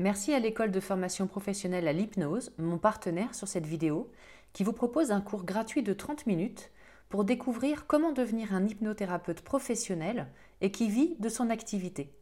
Merci 0.00 0.32
à 0.32 0.38
l'école 0.38 0.70
de 0.70 0.80
formation 0.80 1.26
professionnelle 1.26 1.86
à 1.86 1.92
l'hypnose, 1.92 2.54
mon 2.56 2.78
partenaire 2.78 3.34
sur 3.34 3.46
cette 3.46 3.66
vidéo, 3.66 4.10
qui 4.54 4.64
vous 4.64 4.72
propose 4.72 5.10
un 5.10 5.20
cours 5.20 5.44
gratuit 5.44 5.82
de 5.82 5.92
30 5.92 6.24
minutes 6.24 6.70
pour 7.10 7.22
découvrir 7.22 7.86
comment 7.86 8.10
devenir 8.10 8.54
un 8.54 8.66
hypnothérapeute 8.66 9.42
professionnel 9.42 10.28
et 10.62 10.70
qui 10.70 10.88
vit 10.88 11.16
de 11.18 11.28
son 11.28 11.50
activité. 11.50 12.14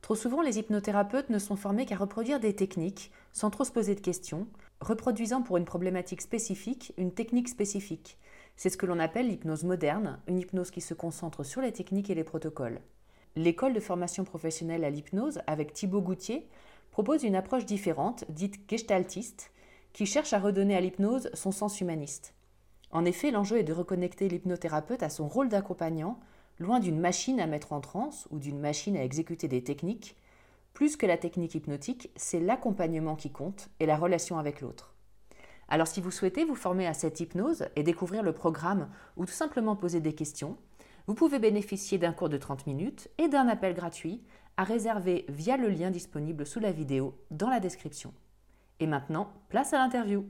Trop 0.00 0.14
souvent, 0.14 0.40
les 0.40 0.58
hypnothérapeutes 0.58 1.28
ne 1.28 1.38
sont 1.38 1.56
formés 1.56 1.84
qu'à 1.84 1.96
reproduire 1.96 2.40
des 2.40 2.56
techniques 2.56 3.12
sans 3.34 3.50
trop 3.50 3.64
se 3.64 3.72
poser 3.72 3.94
de 3.94 4.00
questions, 4.00 4.46
reproduisant 4.80 5.42
pour 5.42 5.58
une 5.58 5.66
problématique 5.66 6.22
spécifique 6.22 6.94
une 6.96 7.12
technique 7.12 7.50
spécifique. 7.50 8.16
C'est 8.56 8.70
ce 8.70 8.78
que 8.78 8.86
l'on 8.86 8.98
appelle 8.98 9.28
l'hypnose 9.28 9.64
moderne, 9.64 10.20
une 10.26 10.38
hypnose 10.38 10.70
qui 10.70 10.80
se 10.80 10.94
concentre 10.94 11.44
sur 11.44 11.60
les 11.60 11.72
techniques 11.72 12.08
et 12.08 12.14
les 12.14 12.24
protocoles. 12.24 12.80
L'école 13.36 13.74
de 13.74 13.80
formation 13.80 14.24
professionnelle 14.24 14.84
à 14.84 14.90
l'hypnose, 14.90 15.40
avec 15.46 15.74
Thibaut 15.74 16.00
Goutier, 16.00 16.48
propose 16.90 17.24
une 17.24 17.36
approche 17.36 17.66
différente, 17.66 18.24
dite 18.28 18.60
gestaltiste, 18.68 19.52
qui 19.92 20.06
cherche 20.06 20.32
à 20.32 20.38
redonner 20.38 20.76
à 20.76 20.80
l'hypnose 20.80 21.30
son 21.34 21.52
sens 21.52 21.80
humaniste. 21.80 22.34
En 22.92 23.04
effet, 23.04 23.30
l'enjeu 23.30 23.58
est 23.58 23.64
de 23.64 23.72
reconnecter 23.72 24.28
l'hypnothérapeute 24.28 25.02
à 25.02 25.10
son 25.10 25.28
rôle 25.28 25.48
d'accompagnant, 25.48 26.18
loin 26.58 26.80
d'une 26.80 26.98
machine 26.98 27.40
à 27.40 27.46
mettre 27.46 27.72
en 27.72 27.80
transe 27.80 28.26
ou 28.30 28.38
d'une 28.38 28.58
machine 28.58 28.96
à 28.96 29.04
exécuter 29.04 29.48
des 29.48 29.62
techniques. 29.62 30.16
Plus 30.74 30.96
que 30.96 31.06
la 31.06 31.16
technique 31.16 31.54
hypnotique, 31.54 32.10
c'est 32.16 32.40
l'accompagnement 32.40 33.16
qui 33.16 33.30
compte 33.30 33.68
et 33.80 33.86
la 33.86 33.96
relation 33.96 34.38
avec 34.38 34.60
l'autre. 34.60 34.94
Alors 35.68 35.86
si 35.86 36.00
vous 36.00 36.10
souhaitez 36.10 36.44
vous 36.44 36.56
former 36.56 36.86
à 36.86 36.94
cette 36.94 37.20
hypnose 37.20 37.66
et 37.76 37.84
découvrir 37.84 38.22
le 38.22 38.32
programme 38.32 38.88
ou 39.16 39.24
tout 39.24 39.32
simplement 39.32 39.76
poser 39.76 40.00
des 40.00 40.14
questions, 40.14 40.56
vous 41.06 41.14
pouvez 41.14 41.38
bénéficier 41.38 41.96
d'un 41.96 42.12
cours 42.12 42.28
de 42.28 42.36
30 42.36 42.66
minutes 42.66 43.08
et 43.18 43.28
d'un 43.28 43.48
appel 43.48 43.74
gratuit 43.74 44.22
à 44.60 44.62
réserver 44.62 45.24
via 45.30 45.56
le 45.56 45.70
lien 45.70 45.90
disponible 45.90 46.44
sous 46.44 46.60
la 46.60 46.70
vidéo 46.70 47.18
dans 47.30 47.48
la 47.48 47.60
description. 47.60 48.12
Et 48.78 48.86
maintenant, 48.86 49.32
place 49.48 49.72
à 49.72 49.78
l'interview. 49.78 50.26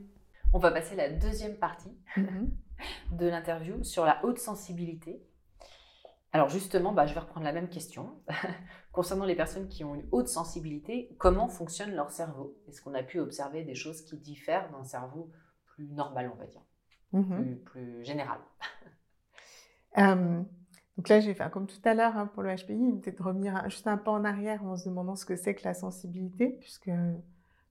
On 0.53 0.57
va 0.59 0.71
passer 0.71 0.93
à 0.93 1.09
la 1.09 1.09
deuxième 1.09 1.57
partie 1.57 1.91
Mhm. 2.15 2.49
de 3.11 3.27
l'interview 3.27 3.83
sur 3.83 4.05
la 4.05 4.23
haute 4.23 4.39
sensibilité. 4.39 5.21
Alors 6.31 6.47
justement, 6.47 6.93
bah, 6.93 7.05
je 7.07 7.13
vais 7.13 7.19
reprendre 7.19 7.43
la 7.45 7.51
même 7.51 7.67
question. 7.67 8.21
Concernant 8.93 9.25
les 9.25 9.35
personnes 9.35 9.67
qui 9.67 9.83
ont 9.83 9.95
une 9.95 10.07
haute 10.13 10.29
sensibilité, 10.29 11.13
comment 11.19 11.49
fonctionne 11.49 11.93
leur 11.93 12.09
cerveau? 12.09 12.57
Est-ce 12.69 12.81
qu'on 12.81 12.93
a 12.93 13.03
pu 13.03 13.19
observer 13.19 13.65
des 13.65 13.75
choses 13.75 14.01
qui 14.01 14.15
diffèrent 14.17 14.71
d'un 14.71 14.85
cerveau 14.85 15.29
plus 15.65 15.89
normal, 15.89 16.31
on 16.33 16.37
va 16.37 16.45
dire, 16.45 16.61
Mhm. 17.11 17.35
plus, 17.35 17.55
plus 17.57 18.05
général 18.05 18.39
Euh, 19.97 20.41
donc 20.97 21.07
là, 21.07 21.19
j'ai 21.19 21.33
fait 21.33 21.49
comme 21.51 21.67
tout 21.67 21.81
à 21.85 21.93
l'heure 21.93 22.17
hein, 22.17 22.27
pour 22.27 22.43
le 22.43 22.53
HPI, 22.55 22.99
peut-être 23.01 23.23
revenir 23.23 23.69
juste 23.69 23.87
un 23.87 23.97
pas 23.97 24.11
en 24.11 24.25
arrière 24.25 24.63
en 24.65 24.75
se 24.75 24.89
demandant 24.89 25.15
ce 25.15 25.25
que 25.25 25.35
c'est 25.35 25.55
que 25.55 25.63
la 25.63 25.73
sensibilité, 25.73 26.57
puisque 26.59 26.91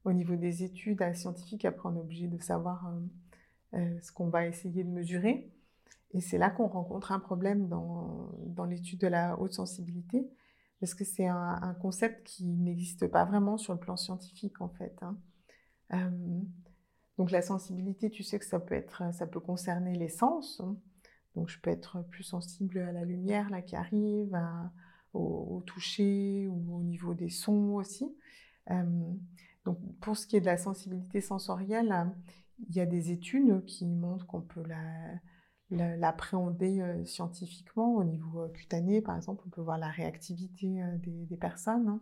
au 0.05 0.13
niveau 0.13 0.37
des 0.37 0.65
études 0.65 1.03
euh, 1.03 1.13
scientifiques, 1.13 1.65
après, 1.65 1.89
on 1.89 1.97
est 1.97 2.01
obligé 2.01 2.27
de 2.27 2.39
savoir 2.39 2.89
euh, 2.89 3.79
euh, 3.79 4.01
ce 4.01 4.13
qu'on 4.13 4.29
va 4.29 4.47
essayer 4.47 4.85
de 4.85 4.89
mesurer. 4.89 5.53
Et 6.13 6.21
c'est 6.21 6.39
là 6.39 6.51
qu'on 6.51 6.67
rencontre 6.67 7.13
un 7.13 7.21
problème 7.21 7.69
dans, 7.69 8.31
l'étude 8.69 9.01
de 9.01 9.07
la 9.07 9.39
haute 9.39 9.53
sensibilité, 9.53 10.29
parce 10.81 10.95
que 10.95 11.05
c'est 11.05 11.27
un, 11.27 11.77
concept 11.81 12.27
qui 12.27 12.47
n'existe 12.47 13.07
pas 13.07 13.25
vraiment 13.25 13.59
sur 13.59 13.75
le 13.75 13.79
plan 13.79 13.97
scientifique, 13.97 14.61
en 14.61 14.69
fait. 14.71 14.97
hein. 15.03 15.17
Euh, 15.93 16.41
donc 17.19 17.31
la 17.31 17.43
sensibilité, 17.43 18.11
tu 18.11 18.23
sais 18.23 18.39
que 18.39 18.47
ça 18.47 18.59
peut 18.59 18.75
être, 18.75 19.15
ça 19.15 19.27
peut 19.27 19.41
concerner 19.41 19.95
les 19.95 20.09
sens. 20.09 20.61
hein. 20.65 20.77
Donc, 21.37 21.49
je 21.49 21.59
peux 21.61 21.71
être 21.71 22.03
plus 22.11 22.25
sensible 22.25 22.79
à 22.79 22.93
la 22.93 23.05
lumière 23.05 23.51
là, 23.51 23.63
qui 23.63 23.77
arrive, 23.77 24.37
au, 25.13 25.63
toucher 25.67 26.47
ou 26.49 26.77
au 26.79 26.83
niveau 26.83 27.15
des 27.15 27.31
sons 27.31 27.75
aussi. 27.75 28.15
Donc, 29.65 29.79
pour 30.01 30.17
ce 30.17 30.27
qui 30.27 30.37
est 30.37 30.41
de 30.41 30.47
la 30.47 30.57
sensibilité 30.57 31.21
sensorielle, 31.21 31.93
euh, 31.93 32.05
il 32.69 32.77
y 32.77 32.81
a 32.81 32.87
des 32.87 33.11
études 33.11 33.65
qui 33.65 33.87
montrent 33.87 34.27
qu'on 34.27 34.41
peut 34.43 34.63
la- 34.67 35.15
la- 35.71 35.97
l'appréhender 35.97 36.81
euh, 36.81 37.05
scientifiquement 37.05 37.95
au 37.95 38.05
niveau 38.05 38.43
euh, 38.43 38.49
cutané. 38.49 39.01
Par 39.03 39.17
exemple, 39.17 39.43
on 39.47 39.51
peut 39.51 39.61
voir 39.61 39.79
la 39.79 39.89
réactivité 39.89 40.83
euh, 40.83 40.97
des, 40.99 41.37
personnes. 41.37 41.89
hein. 41.89 42.01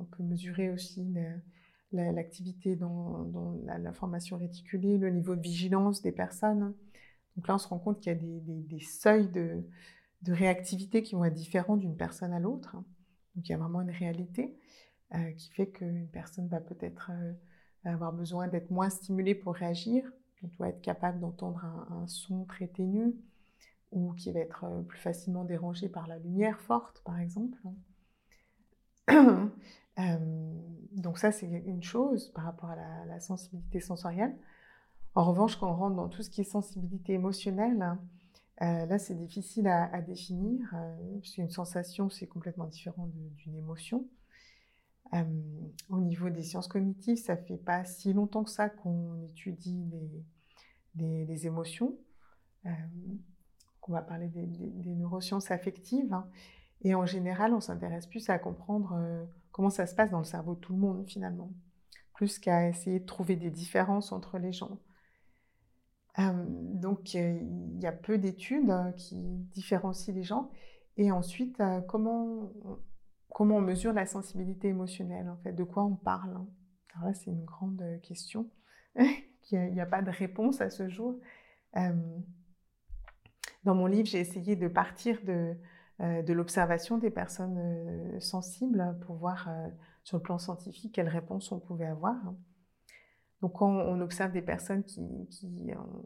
On 0.00 0.04
peut 0.04 0.24
mesurer 0.24 0.70
aussi 0.70 1.14
l'activité 1.92 2.74
dans, 2.74 3.30
la, 3.64 3.78
la 3.78 3.92
formation 3.92 4.36
réticulée, 4.36 4.98
le 4.98 5.10
niveau 5.10 5.36
de 5.36 5.40
vigilance 5.40 6.02
des 6.02 6.10
personnes. 6.10 6.74
Donc 7.36 7.48
là, 7.48 7.54
on 7.54 7.58
se 7.58 7.68
rend 7.68 7.78
compte 7.78 8.00
qu'il 8.00 8.12
y 8.12 8.16
a 8.16 8.18
des, 8.18 8.80
seuils 8.80 9.28
de, 9.28 9.64
réactivité 10.26 11.02
qui 11.02 11.14
vont 11.14 11.24
être 11.24 11.34
différents 11.34 11.76
d'une 11.76 11.96
personne 11.96 12.32
à 12.32 12.40
l'autre. 12.40 12.76
Donc 13.34 13.48
il 13.48 13.50
y 13.50 13.54
a 13.54 13.58
vraiment 13.58 13.82
une 13.82 13.90
réalité 13.90 14.56
euh, 15.14 15.32
qui 15.32 15.50
fait 15.50 15.68
qu'une 15.68 16.08
personne 16.08 16.48
va 16.48 16.60
peut-être 16.60 17.10
euh, 17.12 17.32
avoir 17.84 18.12
besoin 18.12 18.48
d'être 18.48 18.70
moins 18.70 18.90
stimulée 18.90 19.34
pour 19.34 19.54
réagir. 19.54 20.10
On 20.42 20.48
doit 20.48 20.68
être 20.68 20.80
capable 20.80 21.20
d'entendre 21.20 21.64
un, 21.64 22.06
son 22.06 22.44
très 22.44 22.68
ténu 22.68 23.14
ou 23.92 24.12
qui 24.12 24.32
va 24.32 24.40
être 24.40 24.64
euh, 24.64 24.82
plus 24.82 24.98
facilement 24.98 25.44
dérangé 25.44 25.88
par 25.88 26.06
la 26.06 26.18
lumière 26.18 26.60
forte, 26.60 27.02
par 27.04 27.18
exemple. 27.18 27.58
Euh, 30.00 30.52
donc 30.90 31.18
ça, 31.18 31.30
c'est 31.30 31.46
une 31.46 31.84
chose 31.84 32.32
par 32.34 32.46
rapport 32.46 32.70
à 32.70 33.04
la 33.06 33.20
sensibilité 33.20 33.78
sensorielle. 33.78 34.36
En 35.14 35.24
revanche, 35.24 35.56
quand 35.56 35.70
on 35.70 35.76
rentre 35.76 35.96
dans 35.96 36.08
tout 36.08 36.22
ce 36.22 36.30
qui 36.30 36.40
est 36.40 36.44
sensibilité 36.44 37.12
émotionnelle, 37.12 37.96
euh, 38.62 38.86
là, 38.86 38.98
c'est 38.98 39.14
difficile 39.14 39.68
à, 39.68 40.00
définir, 40.00 40.60
euh, 40.74 41.18
parce 41.20 41.32
qu'une 41.32 41.50
sensation, 41.50 42.10
c'est 42.10 42.26
complètement 42.26 42.66
différent 42.66 43.08
d'une 43.36 43.56
émotion. 43.56 44.08
Euh, 45.12 45.22
au 45.88 46.00
niveau 46.00 46.30
des 46.30 46.42
sciences 46.42 46.66
cognitives, 46.66 47.16
ça 47.16 47.36
fait 47.36 47.56
pas 47.56 47.84
si 47.84 48.12
longtemps 48.12 48.42
que 48.42 48.50
ça 48.50 48.68
qu'on 48.68 49.20
étudie 49.22 49.88
les, 50.96 51.46
émotions. 51.46 51.96
Euh, 52.66 52.70
qu'on 53.80 53.92
va 53.92 54.02
parler 54.02 54.28
des, 54.28 54.94
neurosciences 54.94 55.50
affectives. 55.50 56.12
Hein. 56.12 56.28
Et 56.82 56.94
en 56.94 57.06
général, 57.06 57.52
on 57.52 57.60
s'intéresse 57.60 58.06
plus 58.06 58.30
à 58.30 58.38
comprendre 58.38 59.28
comment 59.52 59.70
ça 59.70 59.86
se 59.86 59.94
passe 59.94 60.10
dans 60.10 60.18
le 60.18 60.24
cerveau 60.24 60.54
de 60.54 60.60
tout 60.60 60.72
le 60.72 60.78
monde 60.78 61.04
finalement, 61.06 61.50
plus 62.14 62.38
qu'à 62.38 62.68
essayer 62.68 63.00
de 63.00 63.04
trouver 63.04 63.36
des 63.36 63.50
différences 63.50 64.10
entre 64.10 64.38
les 64.38 64.52
gens. 64.52 64.78
Donc, 66.18 67.14
il 67.14 67.80
y 67.80 67.86
a 67.86 67.92
peu 67.92 68.18
d'études 68.18 68.72
qui 68.96 69.20
différencient 69.52 70.14
les 70.14 70.22
gens. 70.22 70.50
Et 70.96 71.10
ensuite, 71.10 71.60
comment 71.88 72.52
comment 73.34 73.56
on 73.56 73.60
mesure 73.60 73.92
la 73.92 74.06
sensibilité 74.06 74.68
émotionnelle, 74.68 75.28
en 75.28 75.36
fait, 75.36 75.52
de 75.52 75.64
quoi 75.64 75.84
on 75.84 75.96
parle. 75.96 76.30
Hein? 76.30 76.46
Alors 76.94 77.08
là, 77.08 77.14
c'est 77.14 77.30
une 77.30 77.44
grande 77.44 77.84
question. 78.02 78.48
Il 79.50 79.72
n'y 79.72 79.80
a, 79.80 79.86
pas 79.86 80.00
de 80.00 80.10
réponse 80.10 80.62
à 80.62 80.70
ce 80.70 80.88
jour. 80.88 81.20
dans 81.74 83.74
mon 83.74 83.86
livre, 83.86 84.06
j'ai 84.06 84.20
essayé 84.20 84.56
de 84.56 84.68
partir 84.68 85.20
de, 85.22 85.54
de 86.00 86.32
l'observation 86.32 86.96
des 86.96 87.10
personnes 87.10 88.18
sensibles 88.20 88.98
pour 89.04 89.16
voir 89.16 89.50
sur 90.02 90.16
le 90.16 90.22
plan 90.22 90.38
scientifique 90.38 90.94
quelles 90.94 91.10
réponses 91.10 91.52
on 91.52 91.60
pouvait 91.60 91.84
avoir. 91.84 92.16
Donc, 93.44 93.52
quand 93.52 93.76
on 93.76 94.00
observe 94.00 94.32
des 94.32 94.40
personnes 94.40 94.84
qui, 94.84 95.02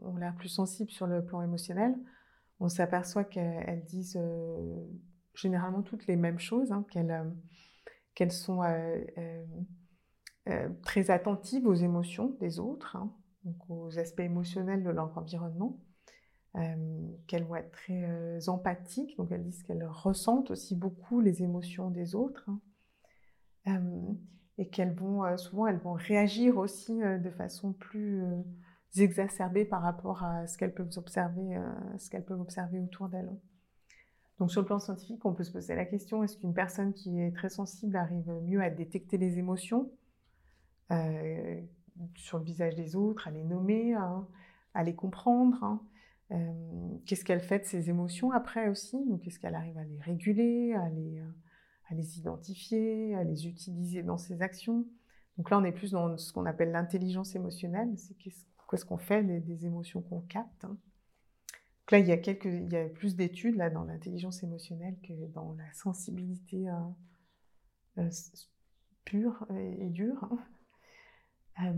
ont 0.01 0.17
l'air 0.17 0.35
plus 0.35 0.49
sensibles 0.49 0.91
sur 0.91 1.07
le 1.07 1.23
plan 1.23 1.41
émotionnel, 1.41 1.95
on 2.59 2.67
s'aperçoit 2.67 3.23
qu'elles 3.23 3.85
disent 3.85 4.19
généralement 5.35 5.81
toutes 5.81 6.05
les 6.07 6.17
mêmes 6.17 6.37
choses, 6.37 6.73
hein, 6.73 6.85
euh, 6.97 7.31
qu'elles 8.13 8.33
sont 8.33 8.61
euh, 8.61 8.99
euh, 10.49 10.67
très 10.81 11.11
attentives 11.11 11.65
aux 11.65 11.75
émotions 11.75 12.35
des 12.41 12.59
autres, 12.59 12.97
hein, 12.97 13.09
donc 13.45 13.55
aux 13.69 13.97
aspects 13.97 14.19
émotionnels 14.19 14.83
de 14.83 14.89
leur 14.89 15.17
environnement, 15.17 15.79
qu'elles 17.25 17.45
vont 17.45 17.55
être 17.55 17.71
très 17.71 18.49
empathiques, 18.49 19.15
donc 19.15 19.31
elles 19.31 19.45
disent 19.45 19.63
qu'elles 19.63 19.85
ressentent 19.85 20.51
aussi 20.51 20.75
beaucoup 20.75 21.21
les 21.21 21.41
émotions 21.41 21.89
des 21.89 22.15
autres, 22.15 22.49
hein, 23.65 23.79
et 24.59 24.67
qu'elles 24.67 24.93
vont 24.93 25.37
souvent 25.37 25.65
elles 25.65 25.79
vont 25.79 25.93
réagir 25.93 26.57
aussi 26.57 26.99
de 26.99 27.29
façon 27.31 27.73
plus 27.73 28.23
exacerbée 28.97 29.65
par 29.65 29.81
rapport 29.81 30.23
à 30.23 30.45
ce 30.45 30.57
qu'elles 30.57 30.73
peuvent 30.73 30.95
observer, 30.97 31.57
ce 31.97 32.09
qu'elles 32.09 32.25
peuvent 32.25 32.41
observer 32.41 32.79
autour 32.79 33.09
d'elles. 33.09 33.31
Donc 34.39 34.51
sur 34.51 34.61
le 34.61 34.67
plan 34.67 34.79
scientifique, 34.79 35.25
on 35.25 35.33
peut 35.33 35.43
se 35.43 35.51
poser 35.51 35.75
la 35.75 35.85
question, 35.85 36.23
est-ce 36.23 36.37
qu'une 36.37 36.53
personne 36.53 36.93
qui 36.93 37.19
est 37.19 37.35
très 37.35 37.49
sensible 37.49 37.95
arrive 37.97 38.31
mieux 38.43 38.61
à 38.61 38.69
détecter 38.69 39.17
les 39.17 39.37
émotions 39.37 39.91
euh, 40.91 41.61
sur 42.15 42.37
le 42.37 42.45
visage 42.45 42.75
des 42.75 42.95
autres, 42.95 43.27
à 43.27 43.31
les 43.31 43.43
nommer, 43.43 43.93
hein, 43.93 44.25
à 44.73 44.83
les 44.83 44.95
comprendre 44.95 45.61
hein, 45.63 45.81
euh, 46.31 46.97
Qu'est-ce 47.05 47.25
qu'elle 47.25 47.41
fait 47.41 47.59
de 47.59 47.65
ces 47.65 47.89
émotions 47.89 48.31
après 48.31 48.69
aussi? 48.69 48.97
Donc 49.07 49.27
est-ce 49.27 49.39
qu'elle 49.39 49.55
arrive 49.55 49.77
à 49.77 49.83
les 49.83 49.99
réguler, 49.99 50.73
à 50.73 50.89
les, 50.89 51.21
à 51.89 51.95
les 51.95 52.19
identifier, 52.19 53.15
à 53.15 53.23
les 53.23 53.47
utiliser 53.47 54.03
dans 54.03 54.17
ses 54.17 54.41
actions 54.41 54.85
Donc 55.37 55.49
là, 55.49 55.57
on 55.57 55.63
est 55.63 55.71
plus 55.71 55.91
dans 55.91 56.17
ce 56.17 56.31
qu'on 56.31 56.45
appelle 56.45 56.71
l'intelligence 56.71 57.35
émotionnelle, 57.35 57.89
c'est 57.97 58.15
qu'est-ce 58.15 58.85
qu'on 58.85 58.97
fait 58.97 59.23
des, 59.23 59.65
émotions 59.65 60.01
qu'on 60.01 60.21
capte 60.21 60.65
hein 60.65 60.77
là, 61.91 61.97
il 61.97 62.07
y 62.07 62.11
a, 62.11 62.17
quelques, 62.17 62.45
il 62.45 62.71
y 62.71 62.77
a 62.77 62.87
plus 62.87 63.15
d'études 63.15 63.55
là, 63.55 63.71
dans 63.71 63.83
l'intelligence 63.83 64.43
émotionnelle 64.43 64.95
que 65.01 65.13
dans 65.33 65.53
la 65.53 65.73
sensibilité 65.73 66.69
euh, 66.69 66.73
euh, 67.97 68.09
pure 69.05 69.47
et, 69.57 69.89
dure. 69.89 70.29
Hein. 71.57 71.73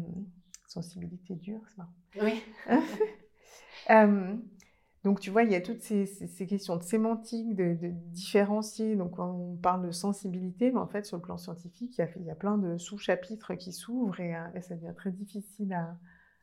sensibilité 0.67 1.35
dure, 1.35 1.61
c'est 1.69 1.77
marrant. 1.77 1.93
Oui. 2.21 2.43
donc, 5.03 5.19
tu 5.19 5.31
vois, 5.31 5.43
il 5.43 5.51
y 5.51 5.55
a 5.55 5.61
toutes 5.61 5.81
ces, 5.81 6.05
questions 6.47 6.77
de 6.77 6.83
sémantique, 6.83 7.55
de, 7.55 7.75
différencier. 8.11 8.95
Donc, 8.95 9.17
on 9.17 9.55
parle 9.55 9.85
de 9.85 9.91
sensibilité, 9.91 10.71
mais 10.71 10.79
en 10.79 10.87
fait, 10.87 11.05
sur 11.05 11.17
le 11.17 11.23
plan 11.23 11.37
scientifique, 11.37 11.97
il 11.97 12.25
y 12.25 12.29
a, 12.29 12.35
plein 12.35 12.57
de 12.57 12.77
sous-chapitres 12.77 13.55
qui 13.55 13.73
s'ouvrent 13.73 14.19
et, 14.19 14.35
et, 14.53 14.61
ça 14.61 14.75
devient 14.75 14.93
très 14.95 15.11
difficile 15.11 15.73
à, 15.73 15.97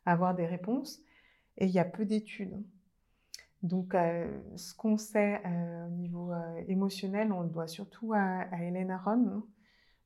à 0.07 0.13
avoir 0.13 0.35
des 0.35 0.47
réponses. 0.47 1.01
Et 1.59 1.67
il 1.67 1.73
y 1.73 1.79
a 1.79 1.85
peu 1.85 2.05
d'études. 2.05 2.61
Donc, 3.63 3.95
euh, 3.95 4.41
ce 4.57 4.75
qu'on 4.75 4.97
sait 4.97 5.41
euh, 5.45 5.87
au 5.87 5.91
niveau 5.91 6.33
euh, 6.33 6.63
émotionnel, 6.69 7.33
on 7.33 7.43
le 7.43 7.49
doit 7.49 7.67
surtout 7.67 8.13
à, 8.15 8.47
Hélène 8.61 8.91
Aron 8.91 9.27
hein, 9.29 9.45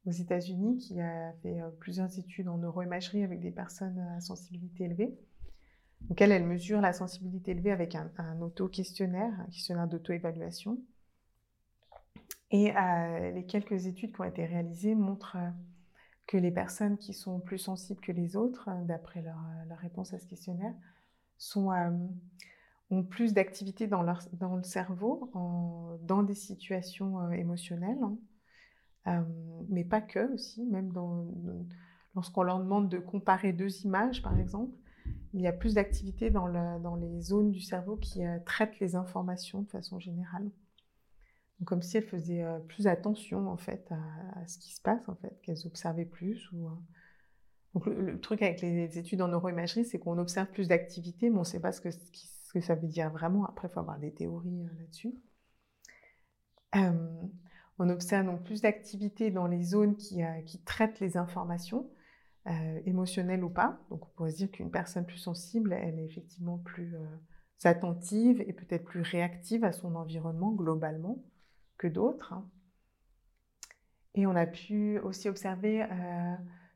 aux 0.06 0.10
États-Unis, 0.10 0.78
qui 0.78 1.00
a 1.00 1.32
fait 1.42 1.60
plusieurs 1.78 2.18
études 2.18 2.48
en 2.48 2.58
neuroimagerie 2.58 3.22
avec 3.22 3.40
des 3.40 3.50
personnes 3.50 3.98
à 4.16 4.20
sensibilité 4.20 4.84
élevée. 4.84 5.18
Donc, 6.08 6.20
elle, 6.20 6.44
mesure 6.44 6.80
la 6.80 6.92
sensibilité 6.92 7.52
élevée 7.52 7.72
avec 7.72 7.94
un, 7.94 8.10
auto-questionnaire, 8.40 9.32
un 9.40 9.50
questionnaire 9.50 9.88
d'auto-évaluation. 9.88 10.78
Et 12.50 12.72
les 13.32 13.46
quelques 13.46 13.86
études 13.86 14.14
qui 14.14 14.20
ont 14.20 14.24
été 14.24 14.44
réalisées 14.44 14.94
montrent 14.94 15.38
que 16.26 16.36
les 16.36 16.50
personnes 16.50 16.98
qui 16.98 17.14
sont 17.14 17.40
plus 17.40 17.58
sensibles 17.58 18.00
que 18.00 18.12
les 18.12 18.36
autres, 18.36 18.68
d'après 18.84 19.22
leur, 19.22 19.38
réponse 19.80 20.12
à 20.12 20.18
ce 20.18 20.26
questionnaire, 20.26 20.74
ont 22.92 23.02
plus 23.02 23.32
d'activité 23.32 23.86
dans, 23.86 24.04
dans 24.34 24.56
le 24.56 24.62
cerveau, 24.62 25.30
dans 26.02 26.22
des 26.22 26.34
situations 26.34 27.20
euh, 27.20 27.30
émotionnelles, 27.30 27.98
hein. 28.02 28.16
euh, 29.08 29.22
mais 29.68 29.84
pas 29.84 30.00
que 30.00 30.32
aussi, 30.34 30.64
même 30.66 30.92
lorsqu'on 32.14 32.42
leur 32.42 32.58
demande 32.58 32.88
de 32.88 32.98
comparer 32.98 33.52
deux 33.52 33.84
images, 33.84 34.22
par 34.22 34.38
exemple, 34.38 34.76
il 35.34 35.40
y 35.40 35.46
a 35.46 35.52
plus 35.52 35.74
d'activité 35.74 36.30
dans, 36.30 36.46
les 36.46 37.20
zones 37.20 37.50
du 37.50 37.60
cerveau 37.60 37.96
qui 37.96 38.24
euh, 38.24 38.38
traitent 38.44 38.78
les 38.80 38.96
informations 38.96 39.62
de 39.62 39.68
façon 39.68 39.98
générale. 39.98 40.50
Donc, 41.58 41.68
comme 41.68 41.82
si 41.82 41.96
elles 41.96 42.04
faisaient 42.04 42.44
plus 42.68 42.86
attention 42.86 43.48
en 43.48 43.56
fait 43.56 43.90
à, 43.92 44.46
ce 44.46 44.58
qui 44.58 44.74
se 44.74 44.80
passe, 44.80 45.08
en 45.08 45.14
fait, 45.14 45.40
qu'elles 45.42 45.66
observaient 45.66 46.04
plus. 46.04 46.50
Ou, 46.52 46.68
Donc, 47.74 47.86
le, 47.86 48.20
truc 48.20 48.42
avec 48.42 48.60
les 48.60 48.98
études 48.98 49.22
en 49.22 49.28
neuroimagerie, 49.28 49.84
c'est 49.84 49.98
qu'on 49.98 50.18
observe 50.18 50.48
plus 50.48 50.68
d'activité, 50.68 51.30
mais 51.30 51.36
on 51.36 51.40
ne 51.40 51.44
sait 51.44 51.60
pas 51.60 51.72
ce, 51.72 51.80
que, 51.80 52.60
ça 52.60 52.74
veut 52.74 52.88
dire 52.88 53.10
vraiment. 53.10 53.44
Après, 53.46 53.68
il 53.68 53.70
faut 53.70 53.80
avoir 53.80 53.98
des 53.98 54.12
théories 54.12 54.62
euh, 54.62 54.80
là-dessus. 54.80 55.14
Euh, 56.76 57.22
on 57.78 57.88
observe 57.88 58.26
donc 58.26 58.44
plus 58.44 58.60
d'activité 58.60 59.30
dans 59.30 59.46
les 59.46 59.62
zones 59.62 59.96
euh, 60.12 60.42
qui, 60.42 60.58
traitent 60.62 61.00
les 61.00 61.16
informations, 61.16 61.90
émotionnelles 62.86 63.44
ou 63.44 63.50
pas. 63.50 63.80
Donc 63.90 64.06
on 64.06 64.10
pourrait 64.16 64.30
se 64.30 64.36
dire 64.36 64.50
qu'une 64.50 64.70
personne 64.70 65.06
plus 65.06 65.18
sensible, 65.18 65.72
elle 65.72 65.98
est 65.98 66.04
effectivement 66.04 66.58
plus 66.58 66.96
attentive 67.64 68.40
et 68.40 68.52
peut-être 68.52 68.84
plus 68.84 69.02
réactive 69.02 69.64
à 69.64 69.72
son 69.72 69.94
environnement 69.94 70.52
globalement 70.52 71.22
que 71.78 71.86
d'autres. 71.86 72.32
Hein. 72.32 72.48
Et 74.14 74.26
on 74.26 74.34
a 74.34 74.46
pu 74.46 74.98
aussi 74.98 75.28
observer 75.28 75.86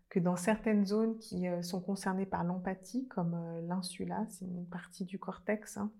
que 0.08 0.20
dans 0.20 0.36
certaines 0.36 0.86
zones 0.86 1.18
qui 1.18 1.48
euh, 1.48 1.62
sont 1.62 1.80
concernées 1.80 2.26
par 2.26 2.44
l'empathie, 2.44 3.06
comme 3.08 3.34
euh, 3.34 3.60
l'insula, 3.62 4.24
c'est 4.28 4.44
une 4.44 4.66
partie 4.66 5.04
du 5.04 5.18
cortex 5.18 5.76
hein, 5.76 5.90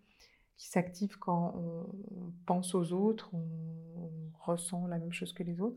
qui 0.56 0.68
s'active 0.68 1.18
quand 1.18 1.54
on, 1.56 2.32
pense 2.46 2.74
aux 2.74 2.92
autres, 2.92 3.30
on, 3.34 3.42
ressent 4.38 4.86
la 4.86 4.98
même 4.98 5.12
chose 5.12 5.32
que 5.32 5.42
les 5.42 5.60
autres. 5.60 5.76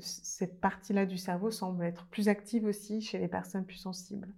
Cette 0.00 0.60
partie-là 0.60 1.06
du 1.06 1.18
cerveau 1.18 1.50
semble 1.50 1.84
être 1.84 2.06
plus 2.06 2.28
active 2.28 2.64
aussi 2.64 3.00
chez 3.00 3.18
les 3.18 3.28
personnes 3.28 3.64
plus 3.64 3.76
sensibles. 3.76 4.34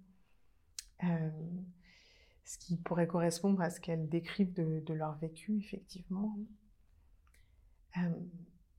Euh, 1.03 1.29
ce 2.45 2.57
qui 2.57 2.77
pourrait 2.77 3.07
correspondre 3.07 3.61
à 3.61 3.69
ce 3.69 3.79
qu'elles 3.79 4.09
décrivent 4.09 4.53
de, 4.53 4.93
leur 4.93 5.15
vécu, 5.17 5.57
effectivement. 5.57 6.37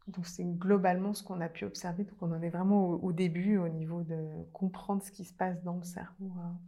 Donc 0.08 0.26
c'est 0.26 0.44
globalement 0.44 1.14
ce 1.14 1.22
qu'on 1.22 1.40
a 1.40 1.48
pu 1.48 1.64
observer. 1.64 2.04
Donc 2.04 2.16
on 2.20 2.32
en 2.32 2.42
est 2.42 2.50
vraiment 2.50 2.90
au, 2.90 3.12
début 3.12 3.56
au 3.56 3.68
niveau 3.68 4.02
de 4.02 4.44
comprendre 4.52 5.02
ce 5.02 5.10
qui 5.10 5.24
se 5.24 5.32
passe 5.32 5.62
dans 5.62 5.76
le 5.76 5.82
cerveau 5.82 6.30
hein, 6.38 6.58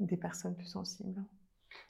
des 0.00 0.16
personnes 0.16 0.56
plus 0.56 0.66
sensibles. 0.66 1.22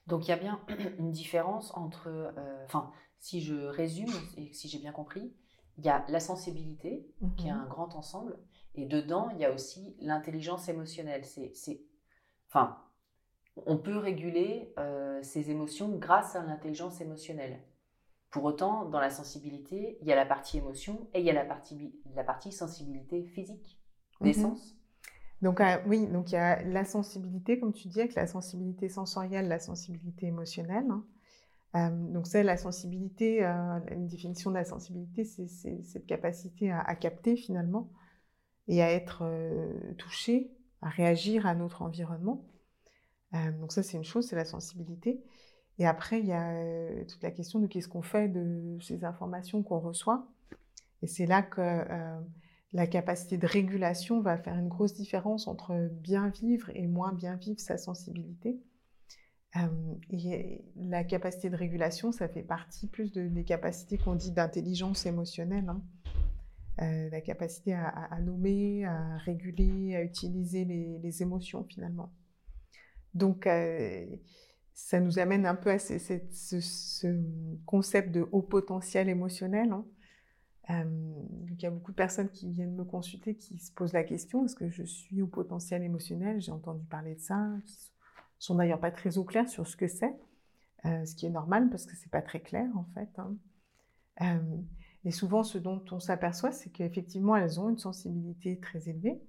Donc 0.07 0.27
il 0.27 0.31
y 0.31 0.33
a 0.33 0.37
bien 0.37 0.61
une 0.99 1.11
différence 1.11 1.75
entre, 1.75 2.09
euh, 2.09 2.65
enfin 2.67 2.93
si 3.19 3.41
je 3.41 3.55
résume 3.55 4.13
et 4.37 4.53
si 4.53 4.69
j'ai 4.69 4.79
bien 4.79 4.93
compris, 4.93 5.33
il 5.81 5.87
y 5.87 5.89
a 5.89 6.05
la 6.09 6.21
sensibilité 6.21 7.07
qui 7.39 7.49
est 7.49 7.53
mhm. 7.53 7.61
un 7.61 7.67
grand 7.67 7.95
ensemble 7.97 8.39
et 8.75 8.85
dedans 8.85 9.31
il 9.31 9.39
y 9.39 9.47
a 9.47 9.53
aussi 9.53 9.97
l'intelligence 10.01 10.69
émotionnelle. 10.69 11.25
C'est, 11.25 11.81
enfin, 12.49 12.79
on 13.67 13.79
peut 13.79 13.97
réguler 13.97 14.75
euh, 14.79 15.23
ses 15.23 15.51
émotions 15.51 15.89
grâce 15.97 16.37
à 16.37 16.43
l'intelligence 16.43 17.01
émotionnelle. 17.01 17.61
Pour 18.31 18.45
autant, 18.45 18.85
dans 18.85 19.01
la 19.01 19.11
sensibilité, 19.11 19.99
il 20.03 20.07
y 20.07 20.13
a 20.13 20.17
la 20.17 20.27
partie 20.27 20.59
émotion 20.59 21.09
et 21.15 21.21
il 21.21 21.27
y 21.27 21.31
a 21.31 21.35
la 21.35 21.47
partie, 21.47 21.99
la 22.15 22.25
partie 22.25 22.53
sensibilité 22.53 23.25
physique, 23.25 23.81
des 24.21 24.35
mhm. 24.35 24.43
sens. 24.43 24.77
Donc 25.41 25.63
euh, 25.63 25.79
oui, 25.87 26.07
donc 26.07 26.31
il 26.31 26.35
y 26.35 26.39
a 26.39 26.63
la 26.63 26.85
sensibilité, 26.85 27.59
comme 27.59 27.73
tu 27.73 27.89
dis, 27.89 28.01
avec 28.01 28.15
la 28.15 28.27
sensibilité 28.27 28.91
sensorielle, 28.91 29.49
la 29.49 29.59
sensibilité 29.59 30.27
émotionnelle. 30.27 30.87
Hein. 30.91 31.05
Euh, 31.77 31.89
donc 32.13 32.27
c'est 32.27 32.43
la 32.43 32.57
sensibilité, 32.57 33.45
euh, 33.45 33.79
une 33.91 34.09
définition 34.09 34.51
de 34.51 34.57
la 34.57 34.65
sensibilité, 34.65 35.25
c'est 35.25 35.47
cette 35.49 36.07
capacité 36.07 36.73
à, 36.73 36.95
capter 36.97 37.37
finalement 37.37 37.91
et 38.69 38.83
à 38.83 38.91
être 38.91 39.25
touché, 39.99 40.51
à 40.83 40.89
réagir 40.89 41.47
à 41.47 41.55
notre 41.55 41.83
environnement. 41.83 42.45
donc 43.33 43.73
ça 43.73 43.83
c'est 43.83 43.97
une 43.97 44.05
chose, 44.05 44.27
c'est 44.29 44.37
la 44.37 44.45
sensibilité. 44.45 45.23
Et 45.79 45.87
après, 45.87 46.21
il 46.21 46.27
y 46.27 46.33
a 46.33 47.05
toute 47.07 47.23
la 47.23 47.31
question 47.31 47.59
de 47.59 47.67
qu'est-ce 47.67 47.89
qu'on 47.89 48.03
fait 48.03 48.29
de 48.29 48.79
ces 48.83 49.05
informations 49.05 49.63
qu'on 49.63 49.79
reçoit. 49.81 50.29
Et 51.03 51.07
c'est 51.07 51.27
là 51.27 51.43
que 51.43 51.85
la 52.73 52.87
capacité 52.87 53.39
de 53.39 53.47
régulation 53.47 54.21
va 54.21 54.37
faire 54.37 54.57
une 54.57 54.69
grosse 54.69 54.95
différence 54.95 55.49
entre 55.49 55.89
bien 55.91 56.29
vivre 56.29 56.71
et 56.75 56.87
moins 56.87 57.13
bien 57.13 57.37
vivre 57.37 57.61
sa 57.61 57.79
sensibilité. 57.79 58.61
Et 60.11 60.65
la 60.77 61.05
capacité 61.05 61.51
de 61.51 61.57
régulation, 61.57 62.13
ça 62.13 62.29
fait 62.29 62.43
partie 62.43 62.87
plus 62.87 63.13
des 63.13 63.45
capacités 63.45 63.99
qu'on 63.99 64.15
dit 64.15 64.31
d'intelligence 64.31 65.07
émotionnelle. 65.07 65.69
Hein. 65.69 65.83
Euh, 66.83 67.11
la 67.11 67.21
capacité 67.21 67.75
à, 67.75 68.19
nommer, 68.21 68.87
à 68.87 69.19
réguler, 69.19 69.97
à 69.97 70.03
utiliser 70.03 70.65
les, 70.65 71.23
émotions 71.23 71.65
finalement. 71.65 72.11
Donc, 73.13 73.47
euh, 73.47 74.07
ça 74.73 74.99
nous 74.99 75.19
amène 75.19 75.45
un 75.45 75.57
peu 75.57 75.71
à 75.71 75.79
ce, 75.79 77.07
concept 77.67 78.13
de 78.13 78.27
haut 78.33 78.41
potentiel 78.41 79.11
émotionnel. 79.11 79.73
Hein. 79.73 79.85
Euh, 80.71 81.13
il 81.51 81.61
y 81.61 81.67
a 81.67 81.71
beaucoup 81.71 81.91
de 81.91 81.97
personnes 81.97 82.31
qui 82.31 82.51
viennent 82.51 82.77
me 82.77 82.85
consulter 82.85 83.35
qui 83.35 83.59
se 83.59 83.73
posent 83.73 83.93
la 83.93 84.05
question 84.05 84.45
est-ce 84.45 84.55
que 84.55 84.71
je 84.71 84.85
suis 84.85 85.21
au 85.21 85.27
potentiel 85.27 85.83
émotionnel? 85.83 86.41
J'ai 86.41 86.53
entendu 86.53 86.87
parler 86.87 87.17
de 87.17 87.21
ça, 87.21 87.47
sont 88.41 88.57
d'ailleurs 88.57 88.81
pas 88.81 88.91
très 88.91 89.19
au 89.19 89.25
clair 89.25 89.49
sur 89.49 89.67
ce 89.67 89.77
que 89.77 89.87
c'est, 89.87 90.17
euh, 90.85 91.05
ce 91.05 91.15
qui 91.15 91.27
est 91.27 91.31
normal 91.31 91.71
parce 91.71 91.87
que 91.87 91.95
c'est 91.97 92.11
pas 92.11 92.23
très 92.23 92.41
clair 92.41 92.69
en 92.77 92.85
fait. 92.95 93.11
Hein. 93.19 93.37
Euh, 94.23 94.57
et 95.05 95.11
souvent, 95.13 95.43
ce 95.43 95.59
dont 95.59 95.83
on 95.93 96.01
s'aperçoit, 96.01 96.53
c'est 96.53 96.71
qu'effectivement, 96.71 97.37
elles 97.37 97.61
ont 97.61 97.69
une 97.69 97.79
sensibilité 97.79 98.59
très 98.59 98.89
élevée 98.89 99.21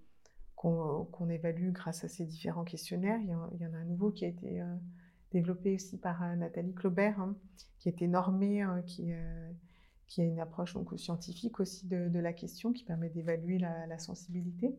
qu'on 0.55 1.29
évalue 1.29 1.71
grâce 1.71 2.03
à 2.03 2.07
ces 2.07 2.25
différents 2.25 2.63
questionnaires. 2.63 3.19
Il 3.21 3.29
y, 3.29 3.65
en, 3.65 3.73
a 3.73 3.77
un 3.77 3.85
nouveau 3.85 4.11
qui 4.11 4.25
a 4.25 4.27
été 4.27 4.61
développé 5.31 5.73
aussi 5.73 5.97
par 5.97 6.21
Nathalie 6.35 6.75
Claubert, 6.75 7.19
hein, 7.19 7.35
qui 7.79 7.89
a 7.89 7.91
été 7.91 8.07
normé, 8.07 8.63
qui 10.11 10.21
a 10.21 10.25
une 10.25 10.41
approche 10.41 10.73
donc, 10.73 10.91
scientifique 10.99 11.61
aussi 11.61 11.87
de, 11.87 12.19
la 12.19 12.33
question, 12.33 12.73
qui 12.73 12.83
permet 12.83 13.09
d'évaluer 13.09 13.59
la, 13.59 13.97
sensibilité. 13.97 14.75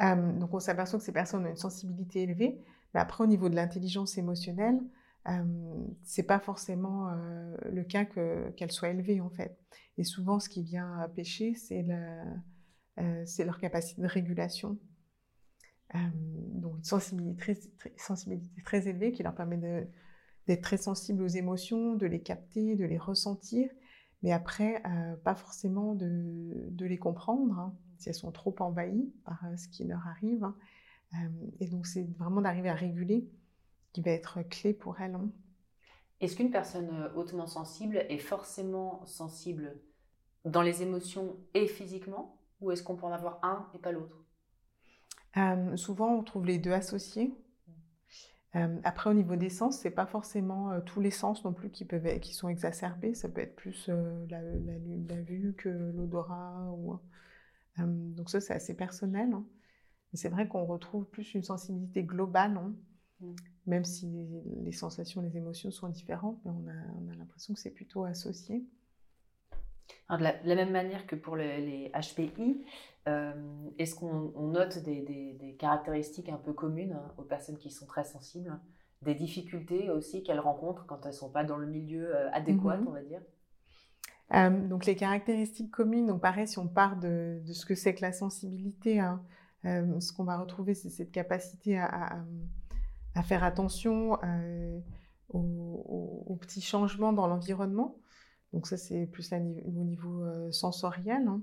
Euh, 0.00 0.32
donc 0.38 0.54
on 0.54 0.60
s'aperçoit 0.60 1.00
que 1.00 1.04
ces 1.04 1.12
personnes 1.12 1.44
ont 1.44 1.50
une 1.50 1.56
sensibilité 1.56 2.22
élevée, 2.22 2.62
mais 2.94 3.00
après 3.00 3.24
au 3.24 3.26
niveau 3.26 3.48
de 3.48 3.54
l'intelligence 3.54 4.18
émotionnelle, 4.18 4.80
euh, 5.28 5.44
c'est 6.02 6.24
pas 6.24 6.40
forcément 6.40 7.08
euh, 7.08 7.56
le 7.70 7.84
cas 7.84 8.04
qu'elles 8.04 8.72
soient 8.72 8.90
élevées 8.90 9.20
en 9.20 9.30
fait. 9.30 9.58
Et 9.98 10.04
souvent 10.04 10.40
ce 10.40 10.48
qui 10.48 10.62
vient 10.62 11.08
pêcher, 11.14 11.54
c'est 11.54 11.86
euh, 12.98 13.24
leur 13.38 13.58
capacité 13.58 14.02
de 14.02 14.06
régulation. 14.06 14.78
donc 15.94 16.76
une 16.78 16.84
sensibilité 16.84 17.58
très, 18.64 18.88
élevée 18.88 19.12
qui 19.12 19.22
leur 19.22 19.34
permet 19.34 19.58
d'être 20.46 20.62
très 20.62 20.78
sensibles 20.78 21.22
aux 21.22 21.28
émotions, 21.28 21.94
de 21.94 22.06
les 22.06 22.20
capter, 22.20 22.76
de 22.76 22.84
les 22.84 22.98
ressentir 22.98 23.68
mais 24.22 24.32
après, 24.32 24.82
euh, 24.86 25.16
pas 25.16 25.34
forcément 25.34 25.94
de, 25.94 26.84
les 26.84 26.98
comprendre, 26.98 27.58
hein, 27.58 27.74
si 27.98 28.08
elles 28.08 28.14
sont 28.14 28.30
trop 28.30 28.54
envahies 28.60 29.12
par 29.24 29.44
euh, 29.44 29.56
ce 29.56 29.68
qui 29.68 29.84
leur 29.84 30.06
arrive. 30.06 30.44
Hein. 30.44 30.54
Euh, 31.14 31.28
et 31.60 31.66
donc, 31.66 31.86
c'est 31.86 32.04
vraiment 32.18 32.40
d'arriver 32.40 32.68
à 32.68 32.74
réguler 32.74 33.28
qui 33.92 34.00
va 34.00 34.10
être 34.10 34.42
clé 34.42 34.72
pour 34.72 35.00
elles. 35.00 35.14
Hein. 35.14 35.30
Est-ce 36.20 36.36
qu'une 36.36 36.50
personne 36.50 37.10
hautement 37.16 37.46
sensible 37.46 38.04
est 38.08 38.18
forcément 38.18 39.04
sensible 39.06 39.80
dans 40.44 40.62
les 40.62 40.82
émotions 40.82 41.36
et 41.54 41.66
physiquement 41.66 42.38
Ou 42.60 42.70
est-ce 42.70 42.82
qu'on 42.82 42.96
peut 42.96 43.06
en 43.06 43.12
avoir 43.12 43.38
un 43.42 43.68
et 43.74 43.78
pas 43.78 43.92
l'autre? 43.92 44.18
Souvent, 45.76 46.14
on 46.14 46.22
trouve 46.22 46.44
les 46.44 46.58
deux 46.58 46.72
associés 46.72 47.34
après, 48.84 49.08
au 49.08 49.14
niveau 49.14 49.36
des 49.36 49.48
sens, 49.48 49.78
c'est 49.78 49.90
pas 49.90 50.04
forcément 50.04 50.78
tous 50.82 51.00
les 51.00 51.10
sens 51.10 51.42
non 51.44 51.54
plus 51.54 51.70
qui, 51.70 51.86
peuvent 51.86 52.20
qui 52.20 52.34
sont 52.34 52.48
exacerbés. 52.48 53.14
Ça 53.14 53.28
peut 53.28 53.40
être 53.40 53.56
plus 53.56 53.88
la, 54.28 54.42
la, 54.42 55.22
vue 55.22 55.54
que 55.56 55.70
l'odorat. 55.70 56.70
Ou, 56.76 56.98
donc 57.78 58.28
ça, 58.28 58.40
c'est 58.40 58.52
assez 58.52 58.76
personnel. 58.76 59.32
Hein. 59.32 59.44
C'est 60.14 60.28
vrai 60.28 60.46
qu'on 60.46 60.64
retrouve 60.64 61.06
plus 61.06 61.34
une 61.34 61.42
sensibilité 61.42 62.02
globale, 62.02 62.56
hein. 62.56 62.74
mmh. 63.20 63.32
même 63.66 63.84
si 63.84 64.28
les 64.62 64.72
sensations, 64.72 65.22
les 65.22 65.36
émotions 65.36 65.70
sont 65.70 65.88
différentes, 65.88 66.38
mais 66.44 66.50
on 66.50 66.68
a, 66.68 67.02
on 67.02 67.10
a 67.10 67.14
l'impression 67.14 67.54
que 67.54 67.60
c'est 67.60 67.70
plutôt 67.70 68.04
associé. 68.04 68.64
de, 70.10 70.22
la, 70.22 70.54
même 70.54 70.72
manière 70.72 71.06
que 71.06 71.16
pour 71.16 71.36
les 71.36 71.90
HPI, 71.94 72.64
euh, 73.08 73.32
est-ce 73.78 73.96
qu'on 73.96 74.48
note 74.48 74.78
des, 74.78 75.56
caractéristiques 75.58 76.28
un 76.28 76.36
peu 76.36 76.52
communes 76.52 76.92
hein, 76.92 77.12
aux 77.18 77.22
personnes 77.22 77.58
qui 77.58 77.70
sont 77.70 77.86
très 77.86 78.04
sensibles? 78.04 78.58
Des 79.02 79.14
difficultés 79.14 79.90
aussi 79.90 80.22
qu'elles 80.22 80.40
rencontrent 80.40 80.86
quand 80.86 81.00
elles 81.04 81.10
ne 81.10 81.16
sont 81.16 81.30
pas 81.30 81.42
dans 81.42 81.56
le 81.56 81.66
milieu 81.66 82.14
euh, 82.14 82.30
adéquat, 82.32 82.76
mhm. 82.76 82.88
on 82.88 82.92
va 82.92 83.02
dire? 83.02 83.20
Euh, 84.34 84.68
donc 84.68 84.86
les 84.86 84.94
caractéristiques 84.94 85.70
communes, 85.70 86.06
donc 86.06 86.20
pareil, 86.20 86.46
si 86.46 86.58
on 86.58 86.68
part 86.68 86.96
de, 86.96 87.42
ce 87.52 87.66
que 87.66 87.74
c'est 87.74 87.94
que 87.94 88.02
la 88.02 88.12
sensibilité, 88.12 89.00
hein, 89.00 89.22
ce 89.64 90.12
qu'on 90.12 90.24
va 90.24 90.38
retrouver, 90.38 90.74
c'est 90.74 90.90
cette 90.90 91.12
capacité 91.12 91.78
à, 91.78 92.24
faire 93.24 93.44
attention 93.44 94.18
aux, 95.28 96.38
petits 96.40 96.62
changements 96.62 97.12
dans 97.12 97.26
l'environnement. 97.26 97.96
Donc 98.52 98.66
ça, 98.66 98.76
c'est 98.76 99.06
plus 99.06 99.32
au 99.32 99.38
niveau, 99.84 100.52
sensoriel. 100.52 101.26
Hein. 101.28 101.42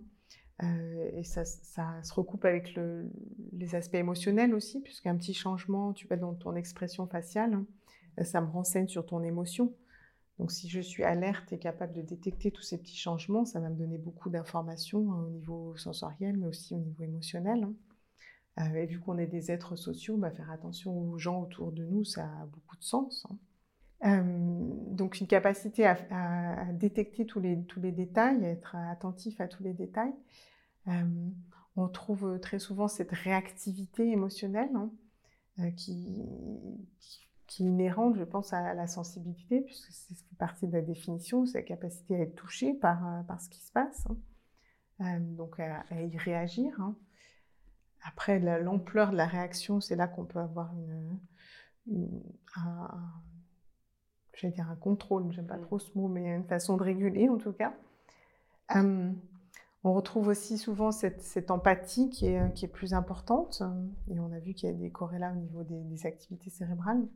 Euh, 0.63 1.09
et 1.13 1.23
ça, 1.23 1.45
se 1.45 2.13
recoupe 2.13 2.45
avec 2.45 2.77
les 3.53 3.75
aspects 3.75 3.95
émotionnels 3.95 4.53
aussi, 4.53 4.81
puisqu'un 4.81 5.15
petit 5.15 5.33
changement, 5.33 5.93
tu 5.93 6.07
vois, 6.07 6.17
dans 6.17 6.33
ton 6.33 6.55
expression 6.55 7.07
faciale, 7.07 7.53
hein, 7.53 7.65
ça 8.23 8.41
me 8.41 8.47
renseigne 8.47 8.87
sur 8.87 9.05
ton 9.05 9.23
émotion. 9.23 9.73
Donc, 10.37 10.51
si 10.51 10.69
je 10.69 10.79
suis 10.79 11.03
alerte 11.03 11.51
et 11.51 11.59
capable 11.59 11.93
de 11.93 12.01
détecter 12.01 12.51
tous 12.51 12.61
ces 12.61 12.77
petits 12.77 12.97
changements, 12.97 13.45
ça 13.45 13.59
va 13.59 13.69
me 13.69 13.75
donner 13.75 13.97
beaucoup 13.97 14.29
d'informations 14.29 15.11
hein, 15.11 15.23
au 15.25 15.29
niveau 15.29 15.75
sensoriel, 15.75 16.37
mais 16.37 16.47
aussi 16.47 16.75
au 16.75 16.79
niveau 16.79 17.03
émotionnel. 17.03 17.67
Euh, 18.59 18.75
et 18.75 18.85
vu 18.85 18.99
qu'on 18.99 19.17
est 19.17 19.27
des 19.27 19.51
êtres 19.51 19.75
sociaux, 19.75 20.17
bah, 20.17 20.31
faire 20.31 20.51
attention 20.51 20.97
aux 20.97 21.17
gens 21.17 21.41
autour 21.41 21.71
de 21.71 21.83
nous, 21.85 22.03
ça 22.03 22.25
a 22.25 22.45
beaucoup 22.45 22.75
de 22.77 22.83
sens. 22.83 23.25
Euh, 24.05 24.21
donc, 24.91 25.19
une 25.19 25.27
capacité 25.27 25.85
à, 25.85 26.65
détecter 26.73 27.25
tous 27.25 27.39
les, 27.39 27.55
détails, 27.91 28.45
à 28.45 28.49
être 28.49 28.75
attentif 28.75 29.39
à 29.41 29.47
tous 29.47 29.63
les 29.63 29.73
détails. 29.73 30.13
Euh, 30.87 30.91
on 31.75 31.87
trouve 31.87 32.39
très 32.39 32.59
souvent 32.59 32.87
cette 32.87 33.11
réactivité 33.11 34.09
émotionnelle 34.09 34.71
hein, 34.75 35.71
qui, 35.71 36.25
qui, 37.47 37.63
est 37.63 37.67
inhérente, 37.67 38.17
je 38.17 38.23
pense, 38.23 38.51
à 38.53 38.73
la 38.73 38.87
sensibilité, 38.87 39.61
puisque 39.61 39.91
c'est 39.91 40.37
partie 40.37 40.67
de 40.67 40.73
la 40.73 40.81
définition, 40.81 41.45
c'est 41.45 41.59
la 41.59 41.63
capacité 41.63 42.15
à 42.15 42.19
être 42.19 42.35
touché 42.35 42.73
par, 42.73 43.23
ce 43.39 43.49
qui 43.49 43.61
se 43.61 43.71
passe, 43.71 44.07
hein. 44.99 45.19
donc 45.19 45.59
à, 45.59 45.83
y 46.01 46.17
réagir. 46.17 46.73
Hein. 46.81 46.95
Après, 48.03 48.39
l'ampleur 48.39 49.11
de 49.11 49.17
la 49.17 49.25
réaction, 49.25 49.81
c'est 49.81 49.95
là 49.95 50.07
qu'on 50.07 50.25
peut 50.25 50.39
avoir 50.39 50.73
une, 50.73 51.19
un, 52.55 53.11
dire 54.43 54.69
un 54.69 54.75
contrôle, 54.75 55.31
j'aime 55.31 55.47
pas 55.47 55.57
mmh. 55.57 55.61
trop 55.61 55.79
ce 55.79 55.97
mot, 55.97 56.07
mais 56.07 56.33
une 56.33 56.45
façon 56.45 56.77
de 56.77 56.83
réguler 56.83 57.27
en 57.29 57.37
tout 57.37 57.51
cas. 57.51 57.73
On 59.83 59.93
retrouve 59.93 60.27
aussi 60.27 60.57
souvent 60.57 60.91
cette, 60.91 61.51
empathie 61.51 62.09
qui 62.09 62.27
est, 62.27 62.53
qui 62.53 62.65
est, 62.65 62.69
plus 62.69 62.93
importante, 62.93 63.63
et 64.09 64.19
on 64.19 64.31
a 64.33 64.39
vu 64.39 64.53
qu'il 64.53 64.69
y 64.69 64.71
a 64.71 64.75
des 64.75 64.91
corrélats 64.91 65.31
au 65.31 65.37
niveau 65.37 65.63
des, 65.63 66.05
activités 66.05 66.49
cérébrales. 66.49 67.07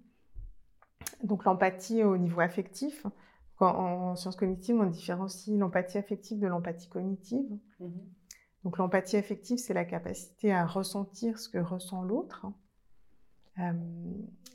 Donc 1.23 1.43
l'empathie 1.43 2.03
au 2.03 2.17
niveau 2.17 2.39
affectif, 2.39 3.05
en, 3.59 4.15
sciences 4.15 4.35
cognitives, 4.35 4.77
on 4.79 4.85
différencie 4.85 5.57
l'empathie 5.57 5.97
affective 5.97 6.39
de 6.39 6.47
l'empathie 6.47 6.89
cognitive. 6.89 7.45
Mmh 7.79 7.89
Donc 8.63 8.77
l'empathie 8.77 9.17
affective, 9.17 9.57
c'est 9.57 9.73
la 9.73 9.85
capacité 9.85 10.53
à 10.53 10.65
ressentir 10.65 11.39
ce 11.39 11.49
que 11.49 11.57
ressent 11.57 12.03
l'autre. 12.03 12.45
Euh, 13.59 13.73